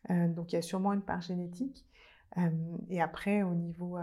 Donc 0.09 0.53
il 0.53 0.55
y 0.55 0.59
a 0.59 0.61
sûrement 0.61 0.93
une 0.93 1.01
part 1.01 1.21
génétique. 1.21 1.85
Et 2.89 3.01
après, 3.01 3.43
au 3.43 3.53
niveau, 3.53 3.97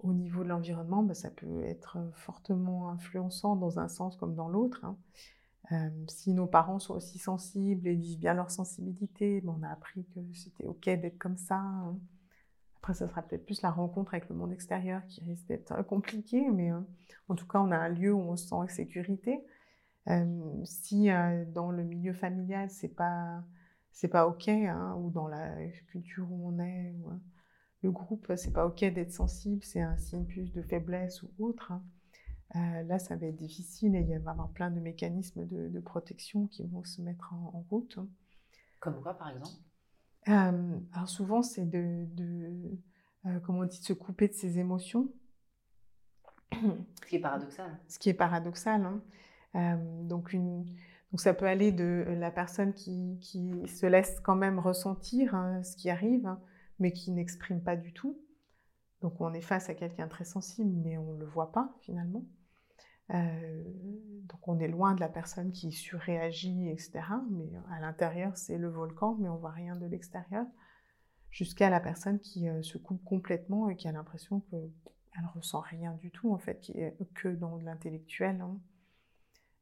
au 0.00 0.12
niveau 0.12 0.44
de 0.44 0.48
l'environnement, 0.48 1.02
bah, 1.02 1.14
ça 1.14 1.30
peut 1.30 1.64
être 1.64 1.98
fortement 2.14 2.90
influençant 2.90 3.56
dans 3.56 3.78
un 3.78 3.88
sens 3.88 4.16
comme 4.16 4.34
dans 4.34 4.48
l'autre. 4.48 4.84
hein. 4.84 4.96
Si 6.08 6.34
nos 6.34 6.46
parents 6.46 6.78
sont 6.78 6.94
aussi 6.94 7.18
sensibles 7.18 7.86
et 7.88 7.94
vivent 7.94 8.18
bien 8.18 8.34
leur 8.34 8.50
sensibilité, 8.50 9.40
ben, 9.40 9.56
on 9.58 9.62
a 9.62 9.70
appris 9.70 10.04
que 10.14 10.20
c'était 10.34 10.66
OK 10.66 10.84
d'être 10.84 11.18
comme 11.18 11.36
ça. 11.38 11.56
hein. 11.56 11.98
Après, 12.78 12.94
ça 12.94 13.08
sera 13.08 13.22
peut-être 13.22 13.46
plus 13.46 13.62
la 13.62 13.70
rencontre 13.70 14.12
avec 14.14 14.28
le 14.28 14.34
monde 14.34 14.52
extérieur 14.52 15.06
qui 15.06 15.22
risque 15.24 15.46
d'être 15.46 15.82
compliquée, 15.82 16.50
mais 16.50 16.72
en 17.28 17.34
tout 17.36 17.46
cas, 17.46 17.60
on 17.60 17.70
a 17.70 17.76
un 17.76 17.88
lieu 17.88 18.12
où 18.12 18.20
on 18.20 18.36
se 18.36 18.48
sent 18.48 18.54
en 18.54 18.66
sécurité. 18.66 19.40
Si 20.64 21.08
dans 21.54 21.70
le 21.70 21.84
milieu 21.84 22.12
familial, 22.12 22.68
c'est 22.70 22.88
pas 22.88 23.42
c'est 23.92 24.08
pas 24.08 24.26
OK, 24.26 24.48
hein, 24.48 24.96
ou 24.98 25.10
dans 25.10 25.28
la 25.28 25.54
culture 25.88 26.26
où 26.30 26.48
on 26.48 26.58
est, 26.58 26.94
le 27.82 27.90
groupe, 27.90 28.32
c'est 28.36 28.52
pas 28.52 28.66
OK 28.66 28.80
d'être 28.84 29.12
sensible, 29.12 29.62
c'est 29.64 29.80
un 29.80 29.96
signe 29.96 30.24
plus 30.24 30.52
de 30.52 30.62
faiblesse 30.62 31.22
ou 31.22 31.30
autre. 31.38 31.72
hein. 31.72 31.82
Euh, 32.54 32.82
là, 32.82 32.98
ça 32.98 33.16
va 33.16 33.26
être 33.26 33.36
difficile 33.36 33.96
et 33.96 34.00
il 34.00 34.06
va 34.06 34.12
y 34.12 34.16
avoir 34.32 34.50
plein 34.50 34.70
de 34.70 34.78
mécanismes 34.78 35.46
de, 35.46 35.68
de 35.68 35.80
protection 35.80 36.46
qui 36.48 36.66
vont 36.66 36.84
se 36.84 37.00
mettre 37.00 37.32
en, 37.32 37.50
en 37.56 37.64
route. 37.70 37.98
Comme 38.78 39.00
quoi, 39.00 39.14
par 39.14 39.30
exemple? 39.30 39.50
Euh, 40.28 40.78
alors 40.92 41.08
souvent, 41.08 41.42
c'est 41.42 41.64
de, 41.68 42.04
de 42.14 42.78
euh, 43.26 43.40
comment 43.40 43.60
on 43.60 43.64
dit, 43.64 43.78
de 43.80 43.84
se 43.84 43.92
couper 43.94 44.28
de 44.28 44.34
ses 44.34 44.58
émotions, 44.58 45.08
Ce 46.52 47.06
qui 47.08 47.16
est 47.16 47.20
paradoxal. 47.20 47.78
ce 47.88 47.98
qui 47.98 48.10
est 48.10 48.14
paradoxal. 48.14 48.84
hein. 49.54 49.78
Donc, 50.04 50.32
une, 50.32 50.64
donc 51.10 51.20
ça 51.20 51.34
peut 51.34 51.46
aller 51.46 51.72
de 51.72 52.04
la 52.18 52.30
personne 52.30 52.72
qui, 52.74 53.18
qui 53.20 53.66
se 53.66 53.86
laisse 53.86 54.20
quand 54.20 54.36
même 54.36 54.58
ressentir 54.58 55.34
hein, 55.34 55.62
ce 55.62 55.76
qui 55.76 55.90
arrive, 55.90 56.26
hein, 56.26 56.40
mais 56.78 56.92
qui 56.92 57.10
n'exprime 57.10 57.62
pas 57.62 57.76
du 57.76 57.92
tout. 57.92 58.18
Donc 59.00 59.20
on 59.20 59.32
est 59.34 59.40
face 59.40 59.68
à 59.68 59.74
quelqu'un 59.74 60.08
très 60.08 60.24
sensible, 60.24 60.72
mais 60.84 60.96
on 60.96 61.14
ne 61.14 61.18
le 61.18 61.26
voit 61.26 61.52
pas 61.52 61.74
finalement. 61.80 62.24
Euh, 63.12 63.62
donc 64.28 64.46
on 64.48 64.58
est 64.58 64.68
loin 64.68 64.94
de 64.94 65.00
la 65.00 65.08
personne 65.08 65.52
qui 65.52 65.72
surréagit, 65.72 66.68
etc. 66.68 67.02
Mais 67.30 67.50
à 67.70 67.80
l'intérieur, 67.80 68.36
c'est 68.36 68.58
le 68.58 68.68
volcan, 68.68 69.16
mais 69.20 69.28
on 69.28 69.36
voit 69.36 69.50
rien 69.50 69.76
de 69.76 69.86
l'extérieur. 69.86 70.46
Jusqu'à 71.30 71.70
la 71.70 71.80
personne 71.80 72.20
qui 72.20 72.48
euh, 72.48 72.62
se 72.62 72.78
coupe 72.78 73.02
complètement 73.04 73.68
et 73.68 73.76
qui 73.76 73.88
a 73.88 73.92
l'impression 73.92 74.40
qu'elle 74.40 74.70
ressent 75.34 75.60
rien 75.60 75.94
du 75.94 76.10
tout, 76.10 76.32
en 76.32 76.38
fait, 76.38 76.60
qui 76.60 76.78
est 76.78 76.96
que 77.14 77.28
dans 77.28 77.56
l'intellectuel. 77.58 78.40
hein. 78.40 78.58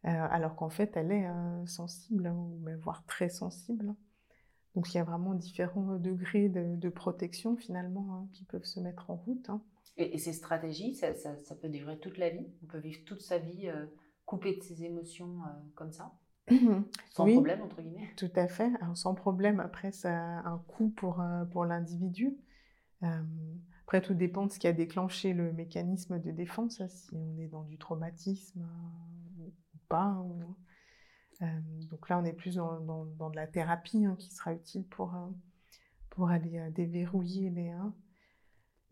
Euh, 0.06 0.08
alors 0.30 0.56
qu'en 0.56 0.70
fait, 0.70 0.96
elle 0.96 1.12
est 1.12 1.28
sensible, 1.66 2.26
hein, 2.26 2.48
voire 2.82 3.04
très 3.04 3.28
sensible. 3.28 3.94
Donc 4.74 4.92
il 4.92 4.96
y 4.96 5.00
a 5.00 5.04
vraiment 5.04 5.34
différents 5.34 5.96
degrés 5.96 6.48
de, 6.48 6.76
de 6.76 6.88
protection 6.88 7.56
finalement 7.56 8.06
hein, 8.14 8.28
qui 8.32 8.44
peuvent 8.44 8.64
se 8.64 8.80
mettre 8.80 9.10
en 9.10 9.16
route. 9.16 9.48
hein. 9.50 9.62
Et, 9.96 10.14
et 10.14 10.18
ces 10.18 10.32
stratégies, 10.32 10.94
ça, 10.96 11.14
ça- 11.14 11.38
ça 11.44 11.54
peut 11.54 11.68
durer 11.68 11.98
toute 12.00 12.18
la 12.18 12.30
vie? 12.30 12.46
On 12.62 12.66
peut 12.66 12.78
vivre 12.78 13.04
toute 13.04 13.22
sa 13.22 13.38
vie 13.38 13.68
euh, 13.68 13.86
coupée 14.26 14.56
de 14.56 14.62
ses 14.62 14.82
émotions 14.84 15.38
euh, 15.44 15.50
comme 15.76 15.92
ça? 15.92 16.12
Sans 17.10 17.26
Oui. 17.26 17.32
problème, 17.32 17.62
entre 17.62 17.80
guillemets? 17.82 18.10
Tout 18.16 18.30
à 18.36 18.48
fait. 18.48 18.72
Alors, 18.82 18.96
sans 18.96 19.14
problème, 19.14 19.60
après, 19.60 19.92
ça 19.92 20.10
a 20.40 20.48
un 20.48 20.58
coût 20.68 20.90
pour, 20.90 21.20
euh, 21.20 21.44
pour 21.46 21.64
l'individu. 21.66 22.36
Euh, 23.04 23.08
après, 23.84 24.02
tout 24.02 24.14
dépend 24.14 24.46
de 24.46 24.52
ce 24.52 24.58
qui 24.60 24.68
a 24.68 24.72
déclenché 24.74 25.34
le 25.34 25.52
mécanisme 25.52 26.20
de 26.20 26.30
défense, 26.32 26.80
hein, 26.80 26.88
si 26.88 27.16
on 27.16 27.38
est 27.38 27.48
dans 27.48 27.64
du 27.64 27.78
traumatisme 27.78 28.62
euh, 28.62 29.46
ou 29.48 29.78
pas. 29.88 30.14
ou- 30.24 30.42
euh, 30.42 30.46
donc 31.40 32.08
là, 32.08 32.18
on 32.18 32.24
est 32.24 32.32
plus 32.32 32.56
dans, 32.56 33.04
de 33.04 33.36
la 33.36 33.46
thérapie 33.46 34.04
hein, 34.04 34.16
qui 34.18 34.30
sera 34.30 34.52
utile 34.52 34.84
pour, 34.84 35.14
euh, 35.14 35.28
pour 36.10 36.28
aller 36.28 36.58
euh, 36.58 36.70
déverrouiller 36.70 37.50
les... 37.50 37.70
hein. 37.70 37.94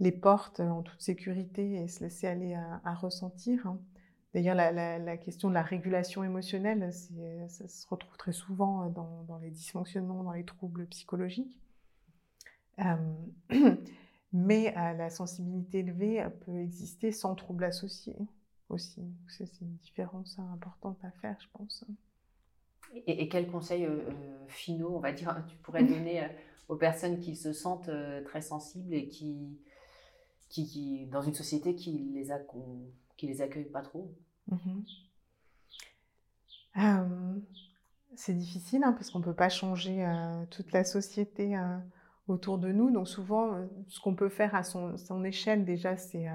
les 0.00 0.12
portes 0.12 0.60
en 0.60 0.82
toute 0.82 1.00
sécurité 1.00 1.74
et 1.74 1.88
se 1.88 2.02
laisser 2.02 2.26
aller 2.26 2.54
à, 2.54 2.94
ressentir. 2.94 3.66
Hein. 3.66 3.78
D'ailleurs, 4.32 4.54
la, 4.54 5.16
question 5.16 5.48
de 5.48 5.54
la 5.54 5.62
régulation 5.62 6.24
émotionnelle, 6.24 6.92
ça 7.48 7.68
se 7.68 7.86
retrouve 7.88 8.16
très 8.16 8.32
souvent 8.32 8.88
dans, 8.88 9.38
les 9.42 9.50
dysfonctionnements, 9.50 10.22
dans 10.22 10.32
les 10.32 10.44
troubles 10.44 10.86
psychologiques. 10.86 11.58
mais 14.32 14.72
la 14.74 15.10
sensibilité 15.10 15.80
élevée 15.80 16.24
peut 16.44 16.60
exister 16.60 17.10
sans 17.10 17.34
troubles 17.34 17.64
associés 17.64 18.18
aussi. 18.68 19.02
C'est 19.28 19.60
une 19.60 19.76
différence 19.76 20.38
importante 20.38 21.02
à 21.02 21.10
faire, 21.10 21.36
je 21.40 21.48
pense. 21.52 21.84
Et, 22.94 23.28
quels 23.28 23.50
conseils 23.50 23.84
euh, 23.84 24.00
euh, 24.08 24.46
finaux, 24.48 24.94
on 24.94 25.00
va 25.00 25.12
dire, 25.12 25.44
tu 25.48 25.56
pourrais 25.58 25.84
donner 25.84 26.22
euh, 26.22 26.28
aux 26.68 26.76
personnes 26.76 27.20
qui 27.20 27.36
se 27.36 27.52
sentent 27.52 27.90
très 28.24 28.42
sensibles 28.42 28.92
et 28.94 29.08
qui, 29.08 29.58
qui, 30.48 31.06
dans 31.06 31.22
une 31.22 31.34
société 31.34 31.74
qui 31.74 32.10
les, 32.12 32.30
a, 32.30 32.38
qui 33.16 33.26
les 33.26 33.40
accueille 33.40 33.70
pas 33.70 33.82
trop? 33.82 34.12
Mhm. 34.50 34.84
C'est 38.14 38.34
difficile 38.34 38.84
hein, 38.84 38.92
parce 38.92 39.10
qu'on 39.10 39.18
ne 39.18 39.24
peut 39.24 39.34
pas 39.34 39.48
changer 39.48 40.06
toute 40.50 40.70
la 40.72 40.84
société 40.84 41.58
autour 42.28 42.58
de 42.58 42.70
nous. 42.70 42.90
Donc 42.90 43.08
souvent, 43.08 43.66
ce 43.88 43.98
qu'on 44.00 44.14
peut 44.14 44.28
faire 44.28 44.54
à 44.54 44.62
son, 44.62 44.96
son 44.98 45.24
échelle 45.24 45.64
déjà, 45.64 45.96
c'est 45.96 46.26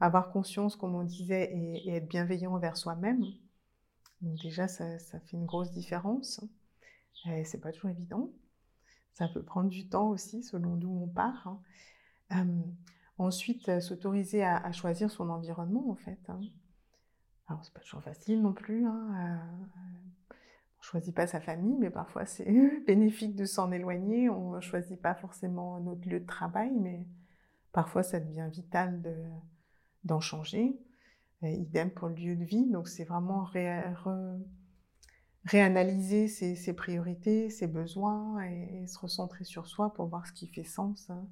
avoir 0.00 0.30
conscience, 0.30 0.76
comme 0.76 0.94
on 0.94 1.04
disait, 1.04 1.52
et, 1.52 1.96
être 1.96 2.08
bienveillant 2.08 2.54
envers 2.54 2.76
soi-même. 2.76 3.24
Déjà, 4.42 4.68
ça, 4.68 4.98
fait 4.98 5.36
une 5.36 5.46
grosse 5.46 5.72
différence. 5.72 6.44
Et 7.26 7.44
c'est 7.44 7.60
pas 7.60 7.72
toujours 7.72 7.90
évident. 7.90 8.30
Ça 9.12 9.28
peut 9.28 9.42
prendre 9.42 9.68
du 9.68 9.88
temps 9.88 10.08
aussi, 10.08 10.42
selon 10.42 10.76
d'où 10.76 10.90
on 10.90 11.08
part. 11.08 11.58
Hein. 12.30 12.46
Ensuite, 13.18 13.68
euh, 13.68 13.80
s'autoriser 13.80 14.42
à, 14.44 14.72
choisir 14.72 15.10
son 15.10 15.30
environnement, 15.30 15.88
en 15.88 15.94
fait. 15.94 16.18
Hein. 16.28 16.40
Alors, 17.46 17.64
c'est 17.64 17.72
pas 17.72 17.80
toujours 17.80 18.02
facile 18.02 18.42
non 18.42 18.52
plus. 18.52 18.84
Hein. 18.86 19.14
Euh, 19.16 20.34
choisit 20.84 21.14
pas 21.14 21.26
sa 21.26 21.40
famille, 21.40 21.76
mais 21.78 21.90
parfois 21.90 22.26
c'est 22.26 22.44
bénéfique 22.86 23.34
de 23.34 23.44
s'en 23.44 23.72
éloigner. 23.72 24.28
On 24.28 24.60
choisit 24.60 25.00
pas 25.00 25.14
forcément 25.14 25.80
notre 25.80 26.08
lieu 26.08 26.20
de 26.20 26.26
travail, 26.26 26.72
mais 26.72 27.06
parfois 27.72 28.02
ça 28.02 28.20
devient 28.20 28.48
vital 28.52 29.00
de, 29.00 29.14
d'en 30.04 30.20
changer. 30.20 30.78
Idem 31.52 31.90
pour 31.90 32.08
le 32.08 32.14
lieu 32.14 32.36
de 32.36 32.44
vie. 32.44 32.66
Donc 32.70 32.88
c'est 32.88 33.04
vraiment 33.04 33.46
réanalyser 35.44 36.28
ses, 36.28 36.72
priorités, 36.72 37.50
ses 37.50 37.66
besoins 37.66 38.42
et, 38.44 38.86
se 38.86 38.98
recentrer 38.98 39.44
sur 39.44 39.66
soi 39.66 39.92
pour 39.92 40.06
voir 40.06 40.26
ce 40.26 40.32
qui 40.32 40.46
fait 40.46 40.64
sens 40.64 41.10
hein, 41.10 41.26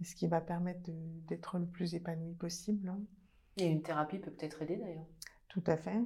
et 0.00 0.04
ce 0.04 0.14
qui 0.14 0.26
va 0.26 0.40
permettre 0.40 0.80
d'être 1.26 1.58
le 1.58 1.66
plus 1.66 1.94
épanoui 1.94 2.34
possible. 2.34 2.88
Hein. 2.88 3.00
Et 3.56 3.66
une 3.66 3.82
thérapie 3.82 4.18
peut 4.18 4.30
peut-être 4.30 4.62
aider 4.62 4.76
d'ailleurs. 4.76 5.06
Tout 5.48 5.64
à 5.66 5.76
fait. 5.76 6.00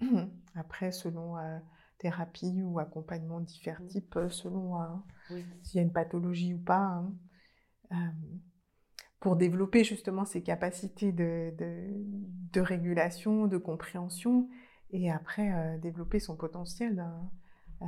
Mmh. 0.00 0.26
Après, 0.54 0.92
selon 0.92 1.38
euh, 1.38 1.58
thérapie 1.98 2.62
ou 2.62 2.78
accompagnement 2.78 3.40
de 3.40 3.46
divers 3.46 3.80
mmh. 3.80 3.86
types, 3.86 4.18
selon 4.30 4.80
euh, 4.80 5.40
s'il 5.62 5.76
y 5.76 5.78
a 5.78 5.82
une 5.82 5.92
pathologie 5.92 6.54
ou 6.54 6.58
pas. 6.58 6.76
Hein, 6.76 7.12
euh, 7.92 7.96
pour 9.20 9.36
développer 9.36 9.84
justement 9.84 10.24
ces 10.24 10.42
capacités 10.42 11.12
de, 11.12 11.54
de, 12.52 12.60
régulation, 12.60 13.46
de 13.46 13.58
compréhension, 13.58 14.48
et 14.92 15.10
après 15.10 15.52
euh, 15.52 15.78
développer 15.78 16.18
son 16.18 16.36
potentiel. 16.36 16.98
Hein. 16.98 17.30
Euh, 17.82 17.86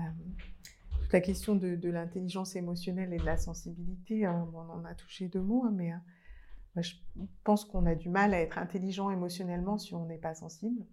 la 1.10 1.20
question 1.20 1.56
de, 1.56 1.74
de 1.74 1.90
l'intelligence 1.90 2.54
émotionnelle 2.54 3.12
et 3.12 3.18
de 3.18 3.24
la 3.24 3.36
sensibilité, 3.36 4.24
hein, 4.24 4.48
on 4.54 4.58
en 4.58 4.84
a 4.84 4.94
touché 4.94 5.28
deux 5.28 5.40
mots, 5.40 5.64
hein, 5.66 5.72
mais 5.74 5.92
euh, 5.92 6.82
je 6.82 6.94
pense 7.44 7.64
qu'on 7.64 7.86
a 7.86 7.94
du 7.94 8.08
mal 8.08 8.34
à 8.34 8.40
être 8.40 8.58
intelligent 8.58 9.10
émotionnellement 9.10 9.78
si 9.78 9.94
on 9.94 10.06
n'est 10.06 10.18
pas 10.18 10.34
sensible. 10.34 10.86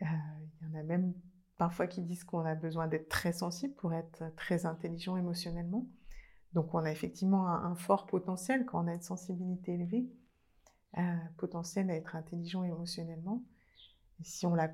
Il 0.00 0.06
y 0.06 0.76
en 0.76 0.78
a 0.78 0.82
même 0.84 1.14
parfois 1.56 1.88
qui 1.88 2.02
disent 2.02 2.24
qu'on 2.24 2.44
a 2.44 2.54
besoin 2.54 2.86
d'être 2.86 3.08
très 3.08 3.32
sensible 3.32 3.74
pour 3.74 3.92
être 3.92 4.32
très 4.36 4.66
intelligent 4.66 5.16
émotionnellement. 5.16 5.86
Donc 6.54 6.74
on 6.74 6.78
a 6.78 6.90
effectivement 6.90 7.48
un, 7.48 7.74
fort 7.74 8.06
potentiel 8.06 8.64
quand 8.64 8.84
on 8.84 8.88
a 8.88 8.94
une 8.94 9.02
sensibilité 9.02 9.74
élevée, 9.74 10.08
euh, 10.96 11.16
potentiel 11.36 11.90
à 11.90 11.94
être 11.94 12.16
intelligent 12.16 12.64
émotionnellement. 12.64 13.42
Et 14.20 14.24
si 14.24 14.46
on 14.46 14.54
la 14.54 14.68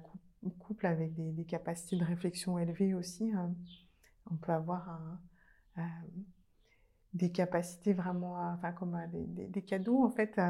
couple 0.58 0.86
avec 0.86 1.14
des, 1.14 1.44
capacités 1.44 1.96
de 1.96 2.04
réflexion 2.04 2.58
élevées 2.58 2.94
aussi, 2.94 3.32
hein, 3.32 3.54
on 4.30 4.36
peut 4.36 4.52
avoir 4.52 5.00
des 7.12 7.30
capacités 7.30 7.92
vraiment, 7.92 8.36
enfin 8.52 8.72
comme 8.72 8.98
des, 9.10 9.62
cadeaux 9.62 10.04
en 10.04 10.10
fait 10.10 10.40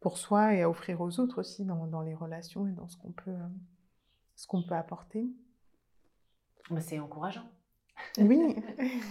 pour 0.00 0.18
soi 0.18 0.54
et 0.54 0.62
à 0.62 0.70
offrir 0.70 1.00
aux 1.00 1.20
autres 1.20 1.40
aussi 1.40 1.64
dans, 1.64 2.02
les 2.02 2.14
relations 2.14 2.66
et 2.66 2.72
dans 2.72 2.88
ce 2.88 2.96
qu'on 2.96 3.12
peut, 3.12 3.36
ce 4.36 4.46
qu'on 4.46 4.62
peut 4.62 4.74
apporter. 4.74 5.28
C'est 6.80 6.98
encourageant. 7.00 7.48
Oui. 8.18 8.56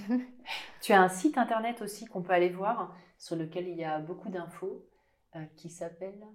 tu 0.82 0.94
as 0.94 1.02
un 1.02 1.10
site 1.10 1.38
internet 1.38 1.82
aussi 1.82 2.06
qu'on 2.06 2.22
peut 2.22 2.34
aller 2.34 2.50
voir, 2.50 2.96
sur 3.18 3.36
lequel 3.36 3.68
il 3.68 3.78
y 3.78 3.84
a 3.84 4.00
beaucoup 4.00 4.30
d'infos, 4.30 4.86
euh, 5.36 5.46
qui 5.56 5.70
s'appelle 5.70 6.26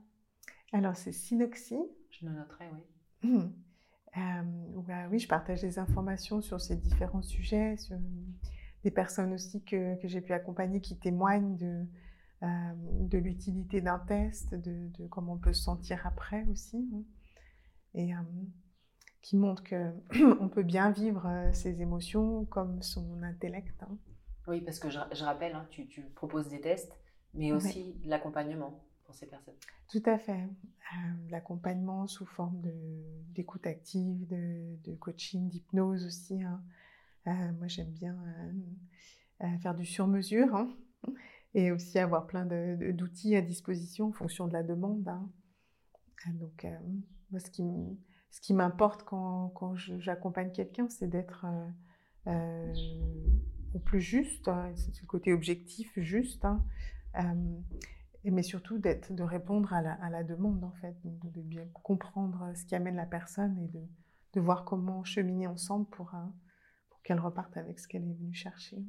Alors, 0.73 0.97
c'est 0.97 1.13
Synoxy. 1.13 1.79
Je 2.11 2.27
le 2.27 2.33
noterai, 2.33 2.67
oui. 2.73 3.29
Mmh. 3.29 3.53
Euh, 4.17 5.09
oui, 5.11 5.19
je 5.19 5.27
partage 5.27 5.63
des 5.63 5.81
informations 5.81 6.41
sur 6.41 6.61
ces 6.61 6.77
différents 6.77 7.23
sujets, 7.23 7.77
sur 7.77 7.97
des 8.85 8.93
personnes 8.93 9.33
aussi 9.33 9.65
que, 9.65 10.01
que 10.01 10.07
j'ai 10.07 10.21
pu 10.21 10.33
accompagner 10.33 10.81
qui 10.81 10.97
témoignent 10.97 11.57
de, 11.57 11.85
euh, 12.45 12.47
de 13.01 13.19
l'utilité 13.19 13.81
d'un 13.81 13.99
test, 13.99 14.55
de, 14.55 14.89
de, 14.97 15.07
comment 15.09 15.33
on 15.33 15.39
peut 15.39 15.55
se 15.55 15.63
sentir 15.65 16.07
après 16.07 16.45
aussi. 16.53 16.89
Hein. 16.95 17.03
Et 17.97 18.13
qui 19.23 19.37
montre 19.37 19.65
qu'on 19.65 20.49
peut 20.55 20.63
bien 20.63 20.91
vivre 20.91 21.49
ses 21.53 21.81
émotions 21.81 22.45
comme 22.45 22.83
son 22.83 23.23
intellect. 23.23 23.83
Hein. 23.83 23.97
Oui, 24.47 24.61
parce 24.61 24.79
que 24.79 24.91
je, 24.91 25.25
rappelle, 25.25 25.55
hein, 25.55 25.67
tu, 25.71 26.03
proposes 26.15 26.49
des 26.49 26.61
tests, 26.61 26.99
mais 27.33 27.53
aussi 27.53 27.97
l'accompagnement 28.05 28.85
pour 29.05 29.15
ces 29.15 29.27
personnes. 29.27 29.55
Tout 29.89 30.03
à 30.07 30.19
fait. 30.19 30.41
Euh, 30.41 31.31
l'accompagnement 31.31 32.07
sous 32.07 32.27
forme 32.27 32.61
d'écoute 33.35 33.67
active, 33.67 34.27
de, 34.27 34.95
coaching, 34.97 35.49
d'hypnose 35.49 36.05
aussi. 36.07 36.43
Hein. 36.43 36.63
Euh, 37.27 37.53
moi, 37.59 37.69
j'aime 37.69 37.91
bien 37.91 38.17
faire 39.61 39.75
du 39.75 39.85
sur-mesure 39.85 40.67
et 41.55 41.71
aussi 41.71 41.99
avoir 41.99 42.27
plein 42.27 42.47
d'outils 42.47 43.37
à 43.37 43.41
disposition 43.41 44.09
en 44.09 44.13
fonction 44.13 44.47
de 44.47 44.53
la 44.53 44.63
demande. 44.63 45.05
Donc, 46.35 46.67
moi, 47.31 47.41
ce 47.41 47.51
qui 47.51 47.63
me 47.63 47.97
ce 48.35 48.41
qui 48.41 48.53
m'importe 48.53 49.05
quand, 49.05 49.51
quand 49.51 49.77
j'accompagne 49.77 50.51
quelqu'un, 50.51 50.89
c'est 50.89 51.07
d'être 51.07 51.47
euh, 51.47 51.69
euh, 52.33 52.75
au 53.75 53.79
plus 53.79 54.01
juste, 54.01 54.49
hein, 54.49 54.73
c'est 54.77 55.01
le 55.01 55.07
côté 55.07 55.33
objectif, 55.33 55.93
juste, 55.99 56.45
hein, 56.45 56.65
euh, 57.17 57.61
mais 58.25 58.43
surtout 58.43 58.79
de 58.79 59.23
répondre 59.23 59.73
à 59.73 59.83
la, 59.83 59.93
à 59.95 60.11
la, 60.11 60.25
demande, 60.25 60.65
en 60.65 60.73
fait, 60.81 60.97
de, 61.05 61.41
bien 61.41 61.67
comprendre 61.83 62.53
ce 62.55 62.65
qui 62.65 62.75
amène 62.75 62.97
la 62.97 63.07
personne 63.07 63.59
et 63.59 63.69
de, 63.69 63.83
de 64.35 64.41
voir 64.41 64.65
comment 64.65 65.05
cheminer 65.05 65.47
ensemble 65.47 65.87
pour, 65.91 66.13
pour 66.91 67.03
qu'elle 67.03 67.21
reparte 67.21 67.57
avec 67.57 67.79
ce 67.79 67.89
qu'elle 67.89 68.05
est 68.05 68.15
venue 68.15 68.35
chercher. 68.35 68.83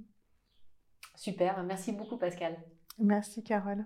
Super, 1.16 1.62
merci 1.64 1.92
beaucoup 1.92 2.18
Pascal. 2.18 2.58
Merci 3.00 3.44
Carole. 3.44 3.86